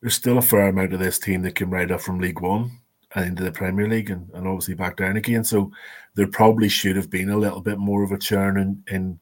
there's 0.02 0.16
still 0.16 0.38
a 0.38 0.42
fair 0.42 0.68
amount 0.68 0.94
of 0.94 1.00
this 1.00 1.20
team 1.20 1.44
that 1.44 1.56
came 1.56 1.70
right 1.70 1.92
up 1.92 2.02
from 2.02 2.20
League 2.20 2.42
One 2.42 2.81
into 3.16 3.44
the 3.44 3.52
Premier 3.52 3.88
League 3.88 4.10
and, 4.10 4.30
and 4.34 4.48
obviously 4.48 4.74
back 4.74 4.98
down 4.98 5.18
again. 5.18 5.44
So 5.44 5.72
there 6.16 6.28
probably 6.28 6.70
should 6.70 6.96
have 6.96 7.10
been 7.10 7.30
a 7.30 7.38
little 7.38 7.62
bit 7.62 7.78
more 7.78 8.04
of 8.04 8.12
a 8.12 8.18
churn 8.18 8.58
in 8.58 8.84
in, 8.88 9.20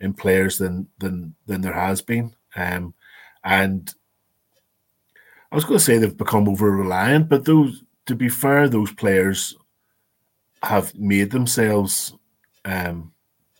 in 0.00 0.14
players 0.14 0.58
than 0.58 0.88
than 0.98 1.34
than 1.46 1.60
there 1.60 1.72
has 1.72 2.02
been. 2.02 2.34
Um, 2.56 2.94
and 3.44 3.92
I 5.50 5.54
was 5.54 5.64
going 5.64 5.78
to 5.78 5.84
say 5.84 5.98
they've 5.98 6.16
become 6.16 6.48
over 6.48 6.70
reliant, 6.70 7.28
but 7.28 7.44
those, 7.44 7.82
to 8.06 8.14
be 8.14 8.28
fair, 8.28 8.68
those 8.68 8.92
players 8.92 9.56
have 10.62 10.94
made 10.94 11.30
themselves 11.30 12.14
um, 12.64 13.12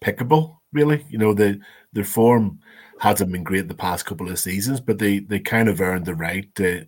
pickable. 0.04 0.58
Really, 0.72 1.04
you 1.08 1.18
know, 1.18 1.34
the 1.34 1.60
their 1.92 2.04
form 2.04 2.60
hasn't 3.00 3.32
been 3.32 3.42
great 3.42 3.66
the 3.66 3.74
past 3.74 4.06
couple 4.06 4.28
of 4.28 4.38
seasons, 4.38 4.80
but 4.80 4.98
they 4.98 5.18
they 5.18 5.40
kind 5.40 5.68
of 5.68 5.80
earned 5.80 6.04
the 6.04 6.14
right 6.14 6.54
to 6.54 6.86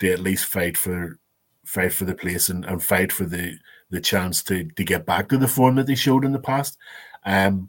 to 0.00 0.12
at 0.12 0.20
least 0.20 0.44
fight 0.46 0.76
for 0.76 1.18
fight 1.64 1.92
for 1.92 2.04
the 2.04 2.14
place 2.14 2.48
and, 2.48 2.64
and 2.64 2.82
fight 2.82 3.12
for 3.12 3.24
the 3.24 3.56
the 3.90 4.00
chance 4.00 4.42
to 4.44 4.64
to 4.64 4.84
get 4.84 5.06
back 5.06 5.28
to 5.28 5.38
the 5.38 5.48
form 5.48 5.76
that 5.76 5.86
they 5.86 5.94
showed 5.94 6.24
in 6.24 6.32
the 6.32 6.38
past. 6.38 6.76
Um, 7.24 7.68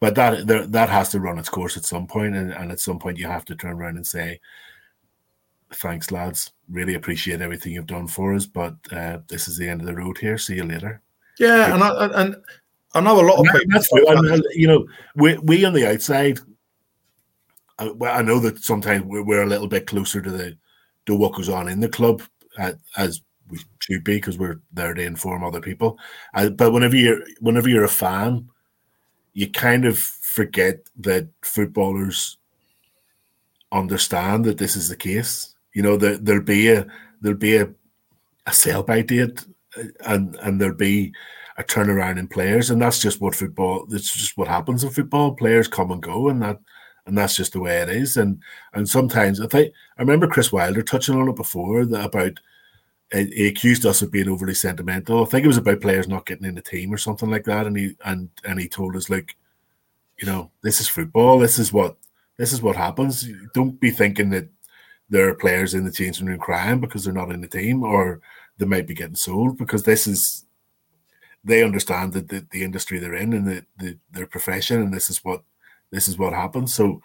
but 0.00 0.14
that 0.16 0.72
that 0.72 0.88
has 0.88 1.10
to 1.10 1.20
run 1.20 1.38
its 1.38 1.48
course 1.48 1.76
at 1.76 1.84
some 1.84 2.06
point, 2.06 2.34
and, 2.34 2.52
and 2.52 2.72
at 2.72 2.80
some 2.80 2.98
point 2.98 3.18
you 3.18 3.26
have 3.26 3.44
to 3.46 3.54
turn 3.54 3.76
around 3.76 3.96
and 3.96 4.06
say, 4.06 4.40
thanks, 5.74 6.10
lads. 6.10 6.52
Really 6.68 6.94
appreciate 6.94 7.40
everything 7.40 7.72
you've 7.72 7.86
done 7.86 8.08
for 8.08 8.34
us, 8.34 8.46
but 8.46 8.74
uh, 8.90 9.18
this 9.28 9.46
is 9.46 9.56
the 9.56 9.68
end 9.68 9.80
of 9.80 9.86
the 9.86 9.94
road 9.94 10.18
here. 10.18 10.38
See 10.38 10.56
you 10.56 10.64
later. 10.64 11.02
Yeah, 11.38 11.74
and 11.74 11.82
I, 11.82 12.22
and 12.22 12.36
I 12.94 13.00
know 13.00 13.20
a 13.20 13.22
lot 13.22 13.38
of 13.38 13.44
people. 13.44 13.60
That's 13.68 13.88
true. 13.88 14.06
And, 14.08 14.44
you 14.52 14.66
know, 14.66 14.86
we 15.14 15.38
we 15.38 15.64
on 15.64 15.72
the 15.72 15.88
outside. 15.88 16.40
I, 17.78 17.92
I 18.02 18.22
know 18.22 18.38
that 18.40 18.62
sometimes 18.62 19.04
we're, 19.04 19.22
we're, 19.22 19.42
a 19.42 19.48
little 19.48 19.66
bit 19.66 19.86
closer 19.86 20.20
to 20.20 20.30
the 20.30 20.56
to 21.06 21.16
what 21.16 21.34
goes 21.34 21.48
on 21.48 21.68
in 21.68 21.80
the 21.80 21.88
club 21.88 22.22
uh, 22.58 22.72
as 22.96 23.20
we 23.48 23.58
should 23.80 24.04
be 24.04 24.16
because 24.16 24.38
we're 24.38 24.60
there 24.72 24.94
to 24.94 25.02
inform 25.02 25.44
other 25.44 25.60
people. 25.60 25.98
Uh, 26.34 26.48
but 26.50 26.72
whenever 26.72 26.96
you're 26.96 27.20
whenever 27.40 27.68
you're 27.68 27.84
a 27.84 27.88
fan, 27.88 28.48
you 29.34 29.50
kind 29.50 29.84
of 29.84 29.98
forget 29.98 30.80
that 31.00 31.28
footballers 31.42 32.38
understand 33.70 34.44
that 34.44 34.58
this 34.58 34.76
is 34.76 34.88
the 34.88 34.96
case. 34.96 35.54
You 35.74 35.82
know, 35.82 35.96
there, 35.96 36.18
there'll 36.18 36.42
be 36.42 36.68
a 36.68 36.86
there'll 37.20 37.38
be 37.38 37.56
a, 37.56 37.70
a 38.46 38.52
sell 38.52 38.82
by 38.82 39.02
date, 39.02 39.44
uh, 39.78 39.84
and 40.06 40.36
and 40.36 40.60
there'll 40.60 40.74
be 40.74 41.12
a 41.58 41.64
turnaround 41.64 42.18
in 42.18 42.28
players, 42.28 42.70
and 42.70 42.80
that's 42.80 43.00
just 43.00 43.20
what 43.20 43.34
football. 43.34 43.86
It's 43.90 44.12
just 44.12 44.36
what 44.36 44.48
happens 44.48 44.84
in 44.84 44.90
football. 44.90 45.34
Players 45.34 45.68
come 45.68 45.90
and 45.90 46.02
go, 46.02 46.28
and 46.28 46.42
that 46.42 46.58
and 47.06 47.16
that's 47.18 47.36
just 47.36 47.52
the 47.52 47.60
way 47.60 47.78
it 47.78 47.88
is. 47.88 48.16
And 48.16 48.40
and 48.74 48.88
sometimes 48.88 49.40
I 49.40 49.46
think 49.46 49.72
I 49.98 50.02
remember 50.02 50.26
Chris 50.26 50.52
Wilder 50.52 50.82
touching 50.82 51.16
on 51.16 51.28
it 51.28 51.36
before 51.36 51.84
that 51.86 52.04
about 52.04 52.38
eh, 53.12 53.26
he 53.32 53.48
accused 53.48 53.86
us 53.86 54.02
of 54.02 54.10
being 54.10 54.28
overly 54.28 54.54
sentimental. 54.54 55.22
I 55.22 55.26
think 55.26 55.44
it 55.44 55.48
was 55.48 55.56
about 55.56 55.80
players 55.80 56.08
not 56.08 56.26
getting 56.26 56.46
in 56.46 56.54
the 56.54 56.62
team 56.62 56.92
or 56.92 56.98
something 56.98 57.30
like 57.30 57.44
that. 57.44 57.66
And 57.66 57.76
he 57.76 57.96
and 58.04 58.28
and 58.44 58.60
he 58.60 58.68
told 58.68 58.96
us 58.96 59.10
like, 59.10 59.36
you 60.18 60.26
know, 60.26 60.50
this 60.62 60.80
is 60.80 60.88
football. 60.88 61.38
This 61.38 61.58
is 61.58 61.72
what 61.72 61.96
this 62.36 62.52
is 62.52 62.62
what 62.62 62.76
happens. 62.76 63.28
Don't 63.54 63.80
be 63.80 63.90
thinking 63.90 64.30
that 64.30 64.48
there 65.10 65.28
are 65.28 65.34
players 65.34 65.74
in 65.74 65.84
the 65.84 65.92
changing 65.92 66.26
room 66.26 66.38
crying 66.38 66.80
because 66.80 67.04
they're 67.04 67.12
not 67.12 67.30
in 67.30 67.40
the 67.40 67.48
team 67.48 67.82
or 67.82 68.20
they 68.58 68.64
might 68.64 68.86
be 68.86 68.94
getting 68.94 69.14
sold 69.14 69.58
because 69.58 69.82
this 69.82 70.06
is 70.06 70.46
they 71.44 71.62
understand 71.62 72.12
that 72.12 72.28
the, 72.28 72.46
the 72.50 72.62
industry 72.62 72.98
they're 72.98 73.14
in 73.14 73.32
and 73.32 73.46
the, 73.46 73.66
the, 73.78 73.98
their 74.12 74.26
profession 74.26 74.80
and 74.80 74.94
this 74.94 75.10
is 75.10 75.24
what 75.24 75.42
this 75.92 76.08
is 76.08 76.18
what 76.18 76.32
happens. 76.32 76.74
So, 76.74 77.00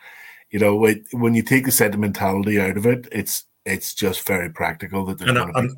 you 0.49 0.59
know, 0.59 0.75
when 1.11 1.35
you 1.35 1.43
take 1.43 1.65
the 1.65 1.71
sentimentality 1.71 2.59
out 2.59 2.77
of 2.77 2.85
it, 2.85 3.07
it's 3.11 3.43
it's 3.65 3.93
just 3.93 4.25
very 4.25 4.49
practical 4.49 5.05
that 5.05 5.21
and, 5.21 5.37
and, 5.37 5.77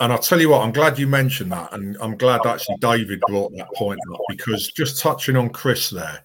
and 0.00 0.12
I'll 0.12 0.18
tell 0.18 0.40
you 0.40 0.48
what, 0.48 0.62
I'm 0.62 0.72
glad 0.72 0.98
you 0.98 1.06
mentioned 1.06 1.52
that, 1.52 1.72
and 1.72 1.96
I'm 2.00 2.16
glad 2.16 2.44
actually 2.46 2.76
David 2.80 3.20
brought 3.28 3.52
that 3.56 3.72
point 3.74 4.00
up 4.12 4.20
because 4.28 4.68
just 4.68 5.00
touching 5.00 5.36
on 5.36 5.50
Chris 5.50 5.90
there, 5.90 6.24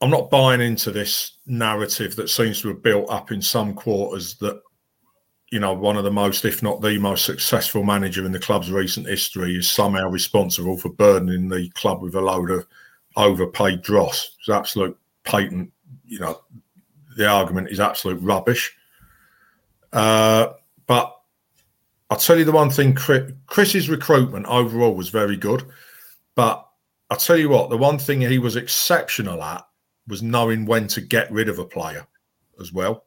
I'm 0.00 0.10
not 0.10 0.30
buying 0.30 0.62
into 0.62 0.90
this 0.90 1.32
narrative 1.46 2.16
that 2.16 2.30
seems 2.30 2.62
to 2.62 2.68
have 2.68 2.82
built 2.82 3.10
up 3.10 3.30
in 3.30 3.42
some 3.42 3.74
quarters 3.74 4.34
that 4.36 4.60
you 5.52 5.60
know 5.60 5.74
one 5.74 5.98
of 5.98 6.04
the 6.04 6.10
most, 6.10 6.46
if 6.46 6.62
not 6.62 6.80
the 6.80 6.98
most 6.98 7.26
successful 7.26 7.84
manager 7.84 8.24
in 8.24 8.32
the 8.32 8.38
club's 8.38 8.70
recent 8.70 9.06
history 9.06 9.54
is 9.54 9.70
somehow 9.70 10.08
responsible 10.08 10.78
for 10.78 10.88
burdening 10.90 11.48
the 11.48 11.68
club 11.70 12.00
with 12.00 12.14
a 12.14 12.20
load 12.20 12.50
of 12.50 12.66
overpaid 13.20 13.82
dross. 13.82 14.36
It's 14.40 14.48
absolute 14.48 14.96
patent. 15.24 15.72
You 16.06 16.20
know, 16.20 16.40
the 17.16 17.28
argument 17.28 17.68
is 17.68 17.80
absolute 17.80 18.20
rubbish. 18.22 18.74
Uh, 19.92 20.48
but 20.86 21.16
I'll 22.10 22.16
tell 22.16 22.38
you 22.38 22.44
the 22.44 22.52
one 22.52 22.70
thing: 22.70 22.94
Chris's 22.94 23.88
recruitment 23.88 24.46
overall 24.46 24.94
was 24.94 25.08
very 25.08 25.36
good, 25.36 25.64
but 26.34 26.66
I'll 27.10 27.16
tell 27.16 27.36
you 27.36 27.48
what, 27.48 27.70
the 27.70 27.76
one 27.76 27.98
thing 27.98 28.20
he 28.20 28.38
was 28.38 28.56
exceptional 28.56 29.42
at 29.42 29.64
was 30.06 30.22
knowing 30.22 30.64
when 30.64 30.86
to 30.88 31.00
get 31.00 31.30
rid 31.30 31.48
of 31.48 31.58
a 31.58 31.64
player 31.64 32.06
as 32.60 32.72
well, 32.72 33.04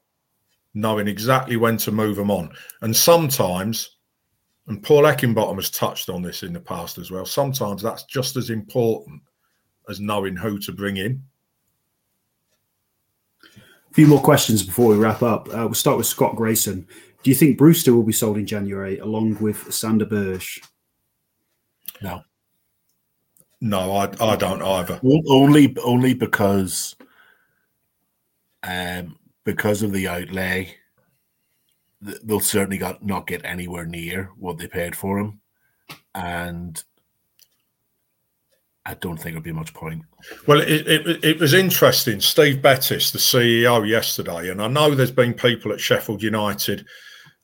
knowing 0.73 1.07
exactly 1.07 1.55
when 1.57 1.77
to 1.77 1.91
move 1.91 2.17
them 2.17 2.31
on. 2.31 2.49
And 2.81 2.95
sometimes, 2.95 3.97
and 4.67 4.83
Paul 4.83 5.03
Heckingbottom 5.03 5.55
has 5.55 5.69
touched 5.69 6.09
on 6.09 6.21
this 6.21 6.43
in 6.43 6.53
the 6.53 6.59
past 6.59 6.97
as 6.97 7.11
well, 7.11 7.25
sometimes 7.25 7.81
that's 7.81 8.03
just 8.03 8.35
as 8.35 8.49
important 8.49 9.21
as 9.89 9.99
knowing 9.99 10.35
who 10.35 10.59
to 10.59 10.71
bring 10.71 10.97
in. 10.97 11.23
A 13.45 13.93
few 13.93 14.07
more 14.07 14.21
questions 14.21 14.63
before 14.63 14.89
we 14.89 14.97
wrap 14.97 15.21
up. 15.21 15.47
Uh, 15.49 15.65
we'll 15.65 15.73
start 15.73 15.97
with 15.97 16.07
Scott 16.07 16.35
Grayson. 16.35 16.87
Do 17.21 17.29
you 17.29 17.35
think 17.35 17.57
Brewster 17.57 17.93
will 17.93 18.03
be 18.03 18.13
sold 18.13 18.37
in 18.37 18.45
January 18.45 18.99
along 18.99 19.37
with 19.39 19.71
Sander 19.73 20.05
Berge? 20.05 20.61
No. 22.01 22.21
No, 23.61 23.95
I, 23.95 24.11
I 24.19 24.35
don't 24.35 24.61
either. 24.61 24.99
Only 25.03 25.73
only 25.83 26.13
because 26.13 26.95
um 28.63 29.17
because 29.45 29.83
of 29.83 29.93
the 29.93 30.07
outlay 30.07 30.75
they'll 32.01 32.39
certainly 32.39 32.77
got 32.77 33.05
not 33.05 33.27
get 33.27 33.45
anywhere 33.45 33.85
near 33.85 34.29
what 34.37 34.57
they 34.57 34.67
paid 34.67 34.95
for 34.95 35.17
him. 35.17 35.39
And 36.13 36.83
I 38.85 38.95
don't 38.95 39.15
think 39.15 39.33
it'd 39.33 39.43
be 39.43 39.53
much 39.53 39.73
point. 39.73 40.03
Well, 40.45 40.59
it, 40.59 40.87
it, 40.87 41.23
it, 41.23 41.39
was 41.39 41.53
interesting. 41.53 42.19
Steve 42.19 42.61
Bettis, 42.61 43.11
the 43.11 43.17
CEO, 43.17 43.87
yesterday, 43.87 44.49
and 44.49 44.61
I 44.61 44.67
know 44.67 44.93
there's 44.93 45.11
been 45.11 45.33
people 45.33 45.71
at 45.71 45.79
Sheffield 45.79 46.21
United 46.21 46.85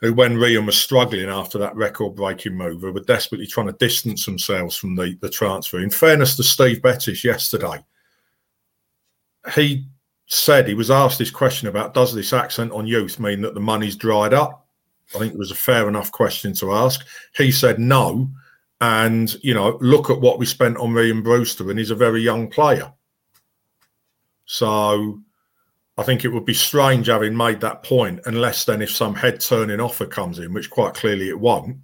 who, 0.02 0.14
when 0.14 0.36
Rhian 0.36 0.66
was 0.66 0.78
struggling 0.78 1.30
after 1.30 1.58
that 1.58 1.76
record 1.76 2.16
breaking 2.16 2.56
move, 2.56 2.84
were 2.84 3.00
desperately 3.02 3.48
trying 3.48 3.68
to 3.68 3.74
distance 3.74 4.26
themselves 4.26 4.76
from 4.76 4.96
the, 4.96 5.18
the 5.22 5.30
transfer. 5.30 5.80
In 5.80 5.90
fairness 5.90 6.36
to 6.38 6.44
Steve 6.44 6.82
Bettis 6.82 7.24
yesterday, 7.24 7.84
he 9.56 9.86
said 10.26 10.68
he 10.68 10.74
was 10.74 10.92
asked 10.92 11.20
this 11.20 11.32
question 11.32 11.68
about 11.68 11.94
does 11.94 12.14
this 12.14 12.34
accent 12.34 12.72
on 12.72 12.86
youth 12.86 13.20
mean 13.20 13.42
that 13.42 13.54
the 13.54 13.60
money's 13.60 13.96
dried 13.96 14.34
up? 14.34 14.68
I 15.16 15.20
think 15.20 15.34
it 15.34 15.40
was 15.40 15.52
a 15.52 15.56
fair 15.56 15.88
enough 15.88 16.12
question 16.12 16.54
to 16.56 16.74
ask. 16.74 17.06
He 17.36 17.52
said 17.52 17.80
no 17.80 18.30
and, 18.82 19.36
you 19.44 19.54
know, 19.54 19.78
look 19.82 20.10
at 20.10 20.22
what 20.22 20.40
we 20.40 20.46
spent 20.46 20.78
on 20.78 20.92
Rhian 20.92 21.24
Brewster, 21.24 21.70
and 21.70 21.78
he's 21.78 21.92
a 21.92 21.96
very 21.96 22.22
young 22.22 22.50
player. 22.50 22.94
So 24.46 25.20
I 25.98 26.04
think 26.04 26.24
it 26.24 26.30
would 26.30 26.46
be 26.46 26.54
strange 26.54 27.08
having 27.08 27.36
made 27.36 27.60
that 27.62 27.84
point, 27.84 28.22
unless 28.26 28.66
then 28.66 28.82
if 28.82 28.90
some 28.90 29.16
head 29.16 29.42
turning 29.42 29.82
offer 29.82 30.06
comes 30.06 30.40
in, 30.40 30.54
which 30.54 30.70
quite 30.70 30.94
clearly 30.94 31.28
it 31.28 31.40
won't, 31.40 31.78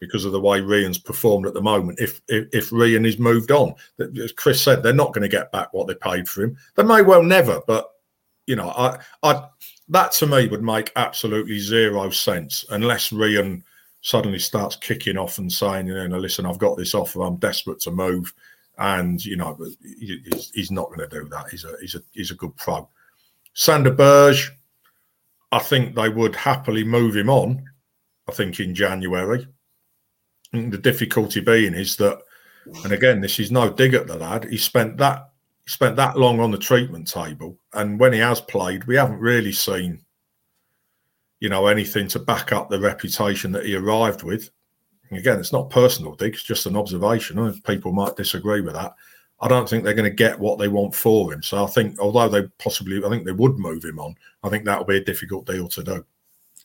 because 0.00 0.24
of 0.24 0.32
the 0.32 0.40
way 0.40 0.60
Rhian's 0.60 0.98
performed 0.98 1.46
at 1.46 1.54
the 1.54 1.62
moment. 1.62 2.00
If 2.00 2.20
if, 2.28 2.48
if 2.52 2.72
is 2.72 3.18
moved 3.18 3.52
on, 3.52 3.74
as 4.00 4.32
Chris 4.32 4.60
said, 4.60 4.82
they're 4.82 4.92
not 4.92 5.14
going 5.14 5.22
to 5.22 5.28
get 5.28 5.52
back 5.52 5.72
what 5.72 5.86
they 5.86 5.94
paid 5.94 6.28
for 6.28 6.42
him. 6.42 6.56
They 6.74 6.82
may 6.82 7.02
well 7.02 7.22
never, 7.22 7.62
but 7.68 7.88
you 8.46 8.56
know, 8.56 8.70
I 8.70 8.98
I 9.22 9.46
that 9.88 10.10
to 10.12 10.26
me 10.26 10.48
would 10.48 10.62
make 10.62 10.90
absolutely 10.96 11.60
zero 11.60 12.10
sense 12.10 12.64
unless 12.70 13.10
Rhian– 13.10 13.62
suddenly 14.06 14.38
starts 14.38 14.76
kicking 14.76 15.18
off 15.18 15.38
and 15.38 15.52
saying, 15.52 15.88
you 15.88 16.06
know, 16.06 16.16
listen, 16.16 16.46
I've 16.46 16.60
got 16.60 16.76
this 16.76 16.94
offer, 16.94 17.22
I'm 17.22 17.38
desperate 17.38 17.80
to 17.80 17.90
move, 17.90 18.32
and 18.78 19.22
you 19.24 19.36
know, 19.36 19.58
he's, 19.98 20.52
he's 20.54 20.70
not 20.70 20.86
going 20.90 21.00
to 21.00 21.08
do 21.08 21.28
that. 21.30 21.48
He's 21.50 21.64
a 21.64 21.74
he's 21.80 21.96
a 21.96 22.02
he's 22.12 22.30
a 22.30 22.36
good 22.36 22.54
pro. 22.54 22.88
Sander 23.54 23.90
Berge, 23.90 24.52
I 25.50 25.58
think 25.58 25.96
they 25.96 26.08
would 26.08 26.36
happily 26.36 26.84
move 26.84 27.16
him 27.16 27.28
on. 27.28 27.64
I 28.28 28.32
think 28.32 28.60
in 28.60 28.76
January. 28.76 29.48
the 30.52 30.78
difficulty 30.78 31.40
being 31.40 31.74
is 31.74 31.96
that, 31.96 32.20
and 32.84 32.92
again, 32.92 33.20
this 33.20 33.40
is 33.40 33.50
no 33.50 33.70
dig 33.70 33.94
at 33.94 34.06
the 34.06 34.16
lad. 34.16 34.44
He 34.44 34.56
spent 34.56 34.98
that 34.98 35.30
spent 35.66 35.96
that 35.96 36.16
long 36.16 36.38
on 36.38 36.52
the 36.52 36.58
treatment 36.58 37.08
table, 37.08 37.58
and 37.72 37.98
when 37.98 38.12
he 38.12 38.20
has 38.20 38.40
played, 38.40 38.84
we 38.84 38.94
haven't 38.94 39.18
really 39.18 39.52
seen 39.52 40.00
you 41.40 41.48
know, 41.48 41.66
anything 41.66 42.08
to 42.08 42.18
back 42.18 42.52
up 42.52 42.70
the 42.70 42.80
reputation 42.80 43.52
that 43.52 43.66
he 43.66 43.74
arrived 43.74 44.22
with. 44.22 44.50
again, 45.10 45.38
it's 45.38 45.52
not 45.52 45.70
personal, 45.70 46.14
Dick. 46.14 46.34
It's 46.34 46.42
just 46.42 46.66
an 46.66 46.76
observation. 46.76 47.60
People 47.62 47.92
might 47.92 48.16
disagree 48.16 48.60
with 48.60 48.74
that. 48.74 48.94
I 49.40 49.48
don't 49.48 49.68
think 49.68 49.84
they're 49.84 49.94
going 49.94 50.10
to 50.10 50.16
get 50.16 50.38
what 50.38 50.58
they 50.58 50.68
want 50.68 50.94
for 50.94 51.32
him. 51.32 51.42
So 51.42 51.62
I 51.62 51.66
think, 51.66 51.98
although 51.98 52.28
they 52.28 52.44
possibly, 52.58 53.04
I 53.04 53.08
think 53.10 53.24
they 53.24 53.32
would 53.32 53.58
move 53.58 53.84
him 53.84 53.98
on. 53.98 54.14
I 54.42 54.48
think 54.48 54.64
that 54.64 54.78
will 54.78 54.86
be 54.86 54.96
a 54.96 55.04
difficult 55.04 55.46
deal 55.46 55.68
to 55.68 55.82
do. 55.82 56.04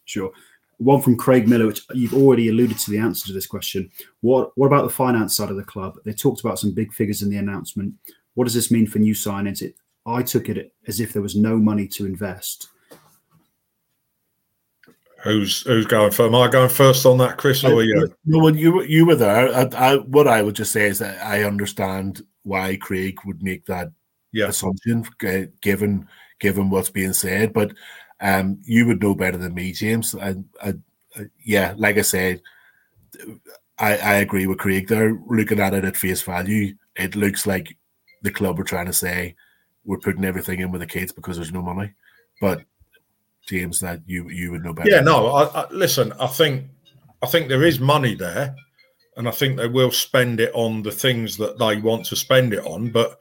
Sure. 0.05 0.31
One 0.77 1.01
from 1.01 1.17
Craig 1.17 1.47
Miller, 1.47 1.67
which 1.67 1.81
you've 1.93 2.13
already 2.13 2.47
alluded 2.47 2.79
to 2.79 2.91
the 2.91 2.97
answer 2.97 3.27
to 3.27 3.33
this 3.33 3.45
question. 3.45 3.91
What 4.21 4.51
What 4.57 4.67
about 4.67 4.83
the 4.83 4.89
finance 4.89 5.35
side 5.35 5.51
of 5.51 5.57
the 5.57 5.63
club? 5.63 5.97
They 6.05 6.13
talked 6.13 6.39
about 6.39 6.59
some 6.59 6.71
big 6.71 6.93
figures 6.93 7.21
in 7.21 7.29
the 7.29 7.37
announcement. 7.37 7.93
What 8.35 8.45
does 8.45 8.53
this 8.53 8.71
mean 8.71 8.87
for 8.87 8.99
new 8.99 9.13
signings? 9.13 9.61
It, 9.61 9.75
I 10.05 10.23
took 10.23 10.49
it 10.49 10.73
as 10.87 10.99
if 10.99 11.13
there 11.13 11.21
was 11.21 11.35
no 11.35 11.57
money 11.57 11.87
to 11.89 12.05
invest. 12.05 12.69
Who's 15.23 15.61
who's 15.61 15.85
going 15.85 16.11
first? 16.11 16.27
Am 16.27 16.35
I 16.35 16.49
going 16.49 16.69
first 16.69 17.05
on 17.05 17.19
that, 17.19 17.37
Chris, 17.37 17.63
or 17.63 17.83
you? 17.83 18.11
No, 18.25 18.39
when 18.39 18.57
you 18.57 18.81
you 18.83 19.05
were 19.05 19.15
there, 19.15 19.53
I, 19.53 19.69
I, 19.75 19.97
what 19.97 20.27
I 20.27 20.41
would 20.41 20.55
just 20.55 20.71
say 20.71 20.87
is 20.87 20.99
that 20.99 21.23
I 21.23 21.43
understand 21.43 22.23
why 22.43 22.77
Craig 22.77 23.19
would 23.25 23.43
make 23.43 23.65
that 23.65 23.91
yeah. 24.31 24.47
assumption, 24.47 25.05
given 25.61 26.07
given 26.39 26.69
what's 26.69 26.89
being 26.89 27.13
said. 27.13 27.53
But 27.53 27.73
um, 28.19 28.61
you 28.63 28.87
would 28.87 29.01
know 29.01 29.13
better 29.13 29.37
than 29.37 29.53
me, 29.53 29.73
James. 29.73 30.15
I, 30.15 30.35
I, 30.63 30.73
yeah, 31.43 31.75
like 31.77 31.97
I 31.97 32.01
said, 32.01 32.41
I, 33.77 33.97
I 33.97 34.13
agree 34.15 34.47
with 34.47 34.57
Craig 34.57 34.87
there. 34.87 35.19
Looking 35.27 35.59
at 35.59 35.73
it 35.73 35.85
at 35.85 35.97
face 35.97 36.21
value, 36.23 36.75
it 36.95 37.15
looks 37.15 37.45
like 37.45 37.77
the 38.23 38.31
club 38.31 38.59
are 38.59 38.63
trying 38.63 38.87
to 38.87 38.93
say 38.93 39.35
we're 39.85 39.97
putting 39.97 40.25
everything 40.25 40.59
in 40.59 40.71
with 40.71 40.81
the 40.81 40.87
kids 40.87 41.11
because 41.11 41.35
there's 41.37 41.53
no 41.53 41.61
money. 41.61 41.93
But 42.39 42.63
James, 43.47 43.79
that 43.79 44.01
you 44.05 44.29
you 44.29 44.51
would 44.51 44.63
know 44.63 44.73
better. 44.73 44.89
Yeah, 44.89 45.01
no. 45.01 45.27
I, 45.27 45.61
I, 45.61 45.69
listen, 45.71 46.13
I 46.19 46.27
think 46.27 46.65
I 47.21 47.27
think 47.27 47.49
there 47.49 47.63
is 47.63 47.79
money 47.79 48.15
there, 48.15 48.55
and 49.17 49.27
I 49.27 49.31
think 49.31 49.57
they 49.57 49.67
will 49.67 49.91
spend 49.91 50.39
it 50.39 50.51
on 50.53 50.83
the 50.83 50.91
things 50.91 51.37
that 51.37 51.59
they 51.59 51.77
want 51.77 52.05
to 52.07 52.15
spend 52.15 52.53
it 52.53 52.65
on. 52.65 52.89
But 52.89 53.17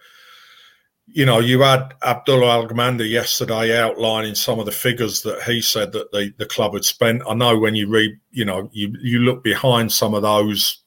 you 1.12 1.26
know, 1.26 1.40
you 1.40 1.60
had 1.60 1.94
Abdullah 2.02 2.68
Al 2.68 3.02
yesterday 3.02 3.76
outlining 3.76 4.34
some 4.34 4.60
of 4.60 4.66
the 4.66 4.72
figures 4.72 5.22
that 5.22 5.42
he 5.42 5.60
said 5.60 5.92
that 5.92 6.12
the, 6.12 6.32
the 6.38 6.46
club 6.46 6.74
had 6.74 6.84
spent. 6.84 7.22
I 7.28 7.34
know 7.34 7.58
when 7.58 7.74
you 7.74 7.88
read, 7.88 8.12
you 8.30 8.44
know, 8.44 8.70
you 8.72 8.94
you 9.00 9.18
look 9.20 9.42
behind 9.42 9.92
some 9.92 10.14
of 10.14 10.22
those, 10.22 10.82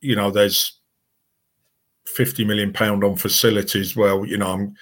you 0.00 0.16
know, 0.16 0.30
there's 0.30 0.78
fifty 2.06 2.44
million 2.44 2.72
pound 2.72 3.04
on 3.04 3.16
facilities. 3.16 3.94
Well, 3.94 4.24
you 4.24 4.38
know, 4.38 4.52
I'm 4.52 4.74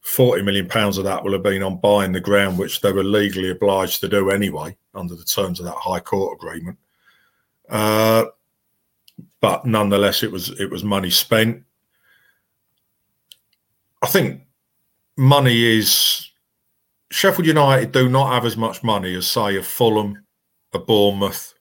40 0.00 0.42
million 0.42 0.66
pounds 0.66 0.98
of 0.98 1.04
that 1.04 1.22
will 1.22 1.32
have 1.32 1.42
been 1.42 1.62
on 1.62 1.78
buying 1.78 2.12
the 2.12 2.20
ground, 2.20 2.58
which 2.58 2.80
they 2.80 2.92
were 2.92 3.04
legally 3.04 3.50
obliged 3.50 4.00
to 4.00 4.08
do 4.08 4.30
anyway 4.30 4.76
under 4.94 5.14
the 5.14 5.24
terms 5.24 5.60
of 5.60 5.66
that 5.66 5.76
High 5.76 6.00
Court 6.00 6.38
agreement. 6.38 6.78
Uh, 7.68 8.26
but 9.40 9.66
nonetheless, 9.66 10.22
it 10.22 10.32
was 10.32 10.50
it 10.60 10.70
was 10.70 10.82
money 10.82 11.10
spent. 11.10 11.62
I 14.02 14.06
think 14.06 14.42
money 15.16 15.78
is 15.78 16.30
Sheffield 17.10 17.46
United 17.46 17.92
do 17.92 18.08
not 18.08 18.32
have 18.32 18.46
as 18.46 18.56
much 18.56 18.82
money 18.82 19.14
as 19.14 19.26
say 19.26 19.56
a 19.56 19.62
Fulham, 19.62 20.24
a 20.72 20.78
Bournemouth, 20.78 21.54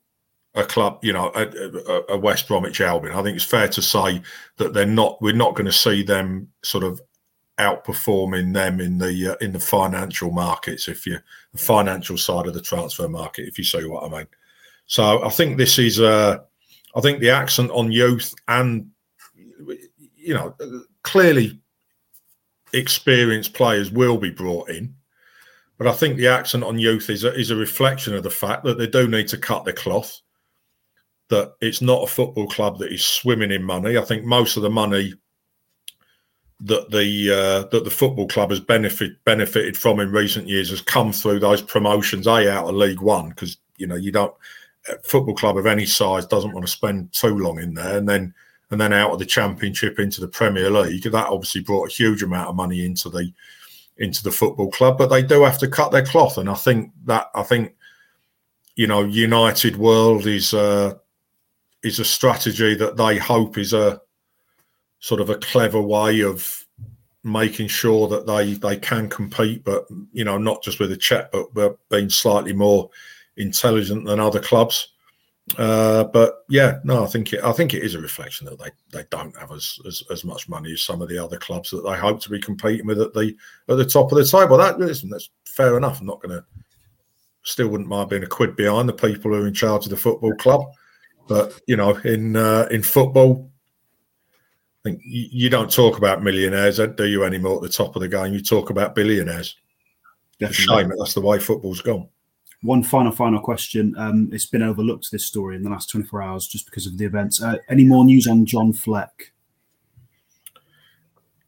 a 0.55 0.63
club, 0.63 0.99
you 1.03 1.13
know, 1.13 1.31
a, 1.35 2.13
a, 2.13 2.17
West 2.17 2.47
Bromwich 2.47 2.81
Albion. 2.81 3.15
I 3.15 3.21
think 3.21 3.35
it's 3.35 3.45
fair 3.45 3.67
to 3.67 3.81
say 3.81 4.21
that 4.57 4.73
they're 4.73 4.85
not. 4.85 5.21
We're 5.21 5.33
not 5.33 5.55
going 5.55 5.65
to 5.65 5.71
see 5.71 6.03
them 6.03 6.47
sort 6.63 6.83
of 6.83 7.01
outperforming 7.59 8.53
them 8.53 8.79
in 8.79 8.97
the 8.97 9.33
uh, 9.33 9.35
in 9.45 9.51
the 9.51 9.59
financial 9.59 10.31
markets 10.31 10.87
if 10.87 11.05
you 11.05 11.17
the 11.51 11.57
financial 11.57 12.17
side 12.17 12.47
of 12.47 12.53
the 12.53 12.61
transfer 12.61 13.07
market 13.07 13.47
if 13.47 13.57
you 13.57 13.63
see 13.63 13.85
what 13.85 14.03
I 14.03 14.17
mean. 14.17 14.27
So 14.87 15.23
I 15.23 15.29
think 15.29 15.57
this 15.57 15.77
is 15.77 15.99
uh 15.99 16.39
I 16.95 17.01
think 17.01 17.19
the 17.19 17.29
accent 17.29 17.69
on 17.71 17.91
youth 17.91 18.33
and 18.47 18.89
you 20.15 20.33
know 20.33 20.55
clearly 21.03 21.59
experienced 22.73 23.53
players 23.53 23.91
will 23.91 24.17
be 24.17 24.29
brought 24.29 24.69
in. 24.69 24.95
But 25.77 25.87
I 25.87 25.93
think 25.93 26.17
the 26.17 26.27
accent 26.27 26.63
on 26.63 26.77
youth 26.77 27.09
is 27.09 27.23
a, 27.23 27.33
is 27.33 27.51
a 27.51 27.55
reflection 27.55 28.13
of 28.13 28.23
the 28.23 28.29
fact 28.29 28.63
that 28.65 28.77
they 28.77 28.87
do 28.87 29.07
need 29.07 29.27
to 29.29 29.37
cut 29.37 29.63
their 29.63 29.73
cloth. 29.73 30.19
That 31.29 31.53
it's 31.61 31.81
not 31.81 32.03
a 32.03 32.07
football 32.07 32.47
club 32.47 32.79
that 32.79 32.91
is 32.91 33.05
swimming 33.05 33.51
in 33.51 33.63
money. 33.63 33.97
I 33.97 34.01
think 34.01 34.25
most 34.25 34.57
of 34.57 34.63
the 34.63 34.69
money 34.69 35.13
that 36.61 36.91
the 36.91 37.31
uh, 37.31 37.67
that 37.69 37.83
the 37.83 37.89
football 37.89 38.27
club 38.27 38.49
has 38.49 38.59
benefit 38.59 39.23
benefited 39.23 39.77
from 39.77 39.99
in 39.99 40.11
recent 40.11 40.47
years 40.47 40.69
has 40.69 40.81
come 40.81 41.13
through 41.13 41.39
those 41.39 41.61
promotions 41.61 42.27
a 42.27 42.51
out 42.51 42.67
of 42.67 42.75
League 42.75 43.01
One 43.01 43.29
because 43.29 43.57
you 43.77 43.87
know 43.87 43.95
you 43.95 44.11
don't 44.11 44.33
football 45.03 45.35
club 45.35 45.57
of 45.57 45.65
any 45.65 45.85
size 45.85 46.25
doesn't 46.25 46.53
want 46.53 46.65
to 46.65 46.71
spend 46.71 47.11
too 47.13 47.37
long 47.37 47.59
in 47.59 47.73
there 47.73 47.97
and 47.97 48.09
then 48.09 48.33
and 48.71 48.79
then 48.79 48.93
out 48.93 49.11
of 49.11 49.19
the 49.19 49.25
championship 49.25 49.99
into 49.99 50.21
the 50.21 50.27
Premier 50.27 50.69
League 50.69 51.03
that 51.03 51.27
obviously 51.27 51.61
brought 51.61 51.89
a 51.89 51.93
huge 51.93 52.23
amount 52.23 52.49
of 52.49 52.55
money 52.55 52.85
into 52.85 53.09
the 53.09 53.31
into 53.97 54.23
the 54.23 54.31
football 54.31 54.69
club 54.71 54.97
but 54.97 55.07
they 55.07 55.21
do 55.21 55.43
have 55.43 55.57
to 55.59 55.67
cut 55.67 55.91
their 55.91 56.05
cloth 56.05 56.37
and 56.37 56.49
I 56.49 56.55
think 56.55 56.91
that 57.05 57.29
I 57.35 57.43
think 57.43 57.75
you 58.75 58.87
know 58.87 59.03
United 59.03 59.77
World 59.77 60.27
is 60.27 60.53
uh, 60.53 60.95
is 61.83 61.99
a 61.99 62.05
strategy 62.05 62.75
that 62.75 62.97
they 62.97 63.17
hope 63.17 63.57
is 63.57 63.73
a 63.73 64.01
sort 64.99 65.21
of 65.21 65.29
a 65.29 65.37
clever 65.37 65.81
way 65.81 66.21
of 66.21 66.65
making 67.23 67.67
sure 67.67 68.07
that 68.07 68.25
they 68.25 68.53
they 68.53 68.77
can 68.77 69.09
compete, 69.09 69.63
but 69.63 69.85
you 70.11 70.23
know, 70.23 70.37
not 70.37 70.63
just 70.63 70.79
with 70.79 70.91
a 70.91 70.97
check, 70.97 71.31
but, 71.31 71.53
but 71.53 71.77
being 71.89 72.09
slightly 72.09 72.53
more 72.53 72.89
intelligent 73.37 74.05
than 74.05 74.19
other 74.19 74.39
clubs. 74.39 74.89
Uh, 75.57 76.03
but 76.05 76.43
yeah, 76.49 76.79
no, 76.83 77.03
I 77.03 77.07
think 77.07 77.33
it. 77.33 77.43
I 77.43 77.51
think 77.51 77.73
it 77.73 77.83
is 77.83 77.95
a 77.95 78.01
reflection 78.01 78.45
that 78.45 78.59
they, 78.59 78.69
they 78.91 79.05
don't 79.09 79.35
have 79.37 79.51
as, 79.51 79.79
as, 79.87 80.03
as 80.11 80.23
much 80.23 80.47
money 80.47 80.73
as 80.73 80.81
some 80.81 81.01
of 81.01 81.09
the 81.09 81.17
other 81.17 81.37
clubs 81.37 81.71
that 81.71 81.81
they 81.81 81.97
hope 81.97 82.21
to 82.21 82.29
be 82.29 82.39
competing 82.39 82.85
with 82.85 83.01
at 83.01 83.13
the 83.13 83.35
at 83.67 83.77
the 83.77 83.85
top 83.85 84.11
of 84.11 84.17
the 84.17 84.25
table. 84.25 84.57
That 84.57 84.79
listen, 84.79 85.09
that's 85.09 85.29
fair 85.45 85.75
enough. 85.77 85.99
I'm 85.99 86.07
not 86.07 86.21
going 86.21 86.37
to. 86.37 86.45
Still, 87.43 87.69
wouldn't 87.69 87.89
mind 87.89 88.09
being 88.09 88.23
a 88.23 88.27
quid 88.27 88.55
behind 88.57 88.89
the 88.89 88.93
people 88.93 89.31
who 89.31 89.41
are 89.41 89.47
in 89.47 89.53
charge 89.53 89.85
of 89.85 89.91
the 89.91 89.97
football 89.97 90.35
club, 90.35 90.65
but 91.27 91.59
you 91.67 91.77
know, 91.77 91.95
in 92.03 92.35
uh, 92.35 92.67
in 92.69 92.83
football, 92.83 93.49
I 94.79 94.89
think 94.89 95.01
you 95.03 95.49
don't 95.49 95.71
talk 95.71 95.97
about 95.97 96.23
millionaires, 96.23 96.77
do 96.77 97.05
you, 97.05 97.25
anymore 97.25 97.57
at 97.57 97.63
the 97.63 97.69
top 97.69 97.95
of 97.95 98.01
the 98.01 98.07
game? 98.07 98.33
You 98.33 98.41
talk 98.41 98.69
about 98.69 98.95
billionaires. 98.95 99.57
Definitely. 100.39 100.63
It's 100.63 100.71
a 100.71 100.73
shame 100.73 100.93
that's 100.97 101.13
the 101.13 101.21
way 101.21 101.39
football's 101.39 101.81
gone. 101.81 102.07
One 102.61 102.83
final, 102.83 103.11
final 103.11 103.41
question. 103.41 103.93
Um, 103.97 104.29
it's 104.31 104.45
been 104.45 104.63
overlooked 104.63 105.11
this 105.11 105.25
story 105.25 105.57
in 105.57 105.63
the 105.63 105.69
last 105.69 105.89
24 105.89 106.21
hours 106.21 106.47
just 106.47 106.65
because 106.65 106.87
of 106.87 106.97
the 106.97 107.05
events. 107.05 107.41
Uh, 107.41 107.57
any 107.69 107.83
more 107.83 108.05
news 108.05 108.27
on 108.27 108.45
John 108.45 108.71
Fleck? 108.71 109.33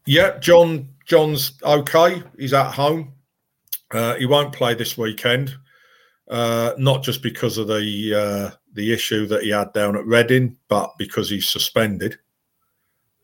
Yeah, 0.06 0.38
John. 0.38 0.88
John's 1.04 1.52
okay. 1.62 2.22
He's 2.38 2.54
at 2.54 2.72
home. 2.72 3.12
Uh, 3.90 4.14
he 4.16 4.26
won't 4.26 4.52
play 4.54 4.74
this 4.74 4.96
weekend, 4.96 5.54
uh, 6.30 6.72
not 6.78 7.02
just 7.02 7.22
because 7.22 7.58
of 7.58 7.66
the 7.66 8.14
uh, 8.14 8.56
the 8.72 8.92
issue 8.92 9.26
that 9.26 9.42
he 9.42 9.50
had 9.50 9.72
down 9.72 9.96
at 9.96 10.06
Reading, 10.06 10.56
but 10.68 10.92
because 10.98 11.28
he's 11.28 11.48
suspended. 11.48 12.18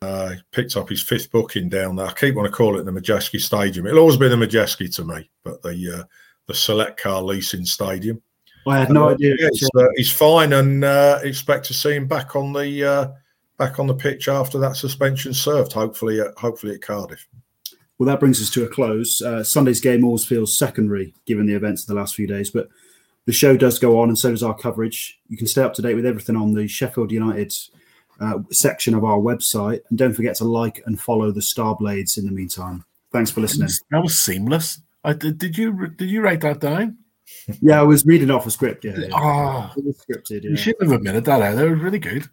Uh, 0.01 0.34
picked 0.53 0.76
up 0.76 0.88
his 0.88 1.03
fifth 1.03 1.30
booking 1.32 1.68
down 1.68 1.96
there. 1.96 2.07
I 2.07 2.12
keep 2.12 2.36
want 2.36 2.46
to 2.46 2.53
call 2.53 2.78
it 2.78 2.84
the 2.84 2.92
Madejski 2.92 3.40
Stadium. 3.40 3.84
It'll 3.84 3.99
always 3.99 4.16
be 4.16 4.28
the 4.28 4.36
Madejski 4.36 4.94
to 4.94 5.05
me, 5.05 5.28
but 5.42 5.61
the 5.62 5.99
uh, 6.01 6.05
the 6.46 6.55
Select 6.55 7.01
Car 7.01 7.20
Leasing 7.20 7.64
Stadium. 7.64 8.22
I 8.66 8.78
had 8.78 8.90
no 8.90 9.09
Uh, 9.09 9.14
idea. 9.14 9.34
yeah, 9.38 9.49
he's, 9.53 9.70
uh, 9.76 9.86
he's 9.96 10.12
fine, 10.12 10.53
and 10.53 10.84
uh, 10.84 11.18
expect 11.24 11.66
to 11.66 11.74
see 11.74 11.94
him 11.94 12.07
back 12.07 12.36
on 12.36 12.53
the 12.53 12.84
uh, 12.84 13.09
back 13.59 13.80
on 13.80 13.88
the 13.88 13.94
pitch 13.94 14.28
after 14.28 14.59
that 14.61 14.76
suspension 14.76 15.34
served. 15.34 15.72
Hopefully, 15.72 16.20
at, 16.20 16.28
hopefully 16.36 16.74
at 16.74 16.82
Cardiff. 16.82 17.26
Well, 17.99 18.07
that 18.07 18.20
brings 18.20 18.40
us 18.40 18.51
to 18.51 18.62
a 18.64 18.68
close. 18.68 19.20
Uh, 19.20 19.42
Sunday's 19.42 19.80
game 19.80 20.05
always 20.05 20.24
feels 20.24 20.57
secondary 20.57 21.12
given 21.26 21.46
the 21.46 21.55
events 21.57 21.82
of 21.82 21.88
the 21.88 21.94
last 21.94 22.14
few 22.14 22.28
days, 22.28 22.51
but 22.51 22.68
the 23.26 23.32
show 23.32 23.57
does 23.57 23.80
go 23.80 23.99
on, 23.99 24.09
and 24.11 24.18
so 24.18 24.30
does 24.30 24.44
our 24.44 24.57
coverage. 24.57 25.18
You 25.28 25.36
can 25.36 25.49
stay 25.49 25.62
up 25.62 25.74
to 25.74 25.82
date 25.82 25.94
with 25.94 26.07
everything 26.07 26.36
on 26.36 26.53
the 26.55 26.68
Sheffield 26.68 27.11
United 27.11 27.53
uh, 28.20 28.38
section 28.50 28.94
of 28.94 29.04
our 29.04 29.18
website, 29.18 29.80
and 29.88 29.98
don't 29.98 30.14
forget 30.14 30.36
to 30.36 30.44
like 30.44 30.82
and 30.86 31.00
follow 31.00 31.30
the 31.30 31.42
Star 31.42 31.76
Blades 31.76 32.18
in 32.18 32.24
the 32.24 32.32
meantime. 32.32 32.84
Thanks 33.12 33.30
for 33.30 33.40
listening. 33.40 33.70
That 33.90 34.02
was 34.02 34.18
seamless. 34.18 34.80
I, 35.04 35.12
did, 35.14 35.38
did 35.38 35.56
you 35.56 35.88
did 35.88 36.10
you 36.10 36.20
write 36.20 36.40
that 36.42 36.60
down? 36.60 36.98
Yeah, 37.60 37.80
I 37.80 37.84
was 37.84 38.04
reading 38.04 38.30
off 38.30 38.46
a 38.46 38.50
script. 38.50 38.84
Yeah, 38.84 38.96
yeah. 38.98 39.08
Oh, 39.12 39.72
scripted. 39.76 40.44
you 40.44 40.56
shouldn't 40.56 40.90
have 40.90 41.00
admitted 41.00 41.24
that 41.26 41.42
either. 41.42 41.66
It 41.66 41.70
was 41.72 41.80
really 41.80 41.98
good. 41.98 42.28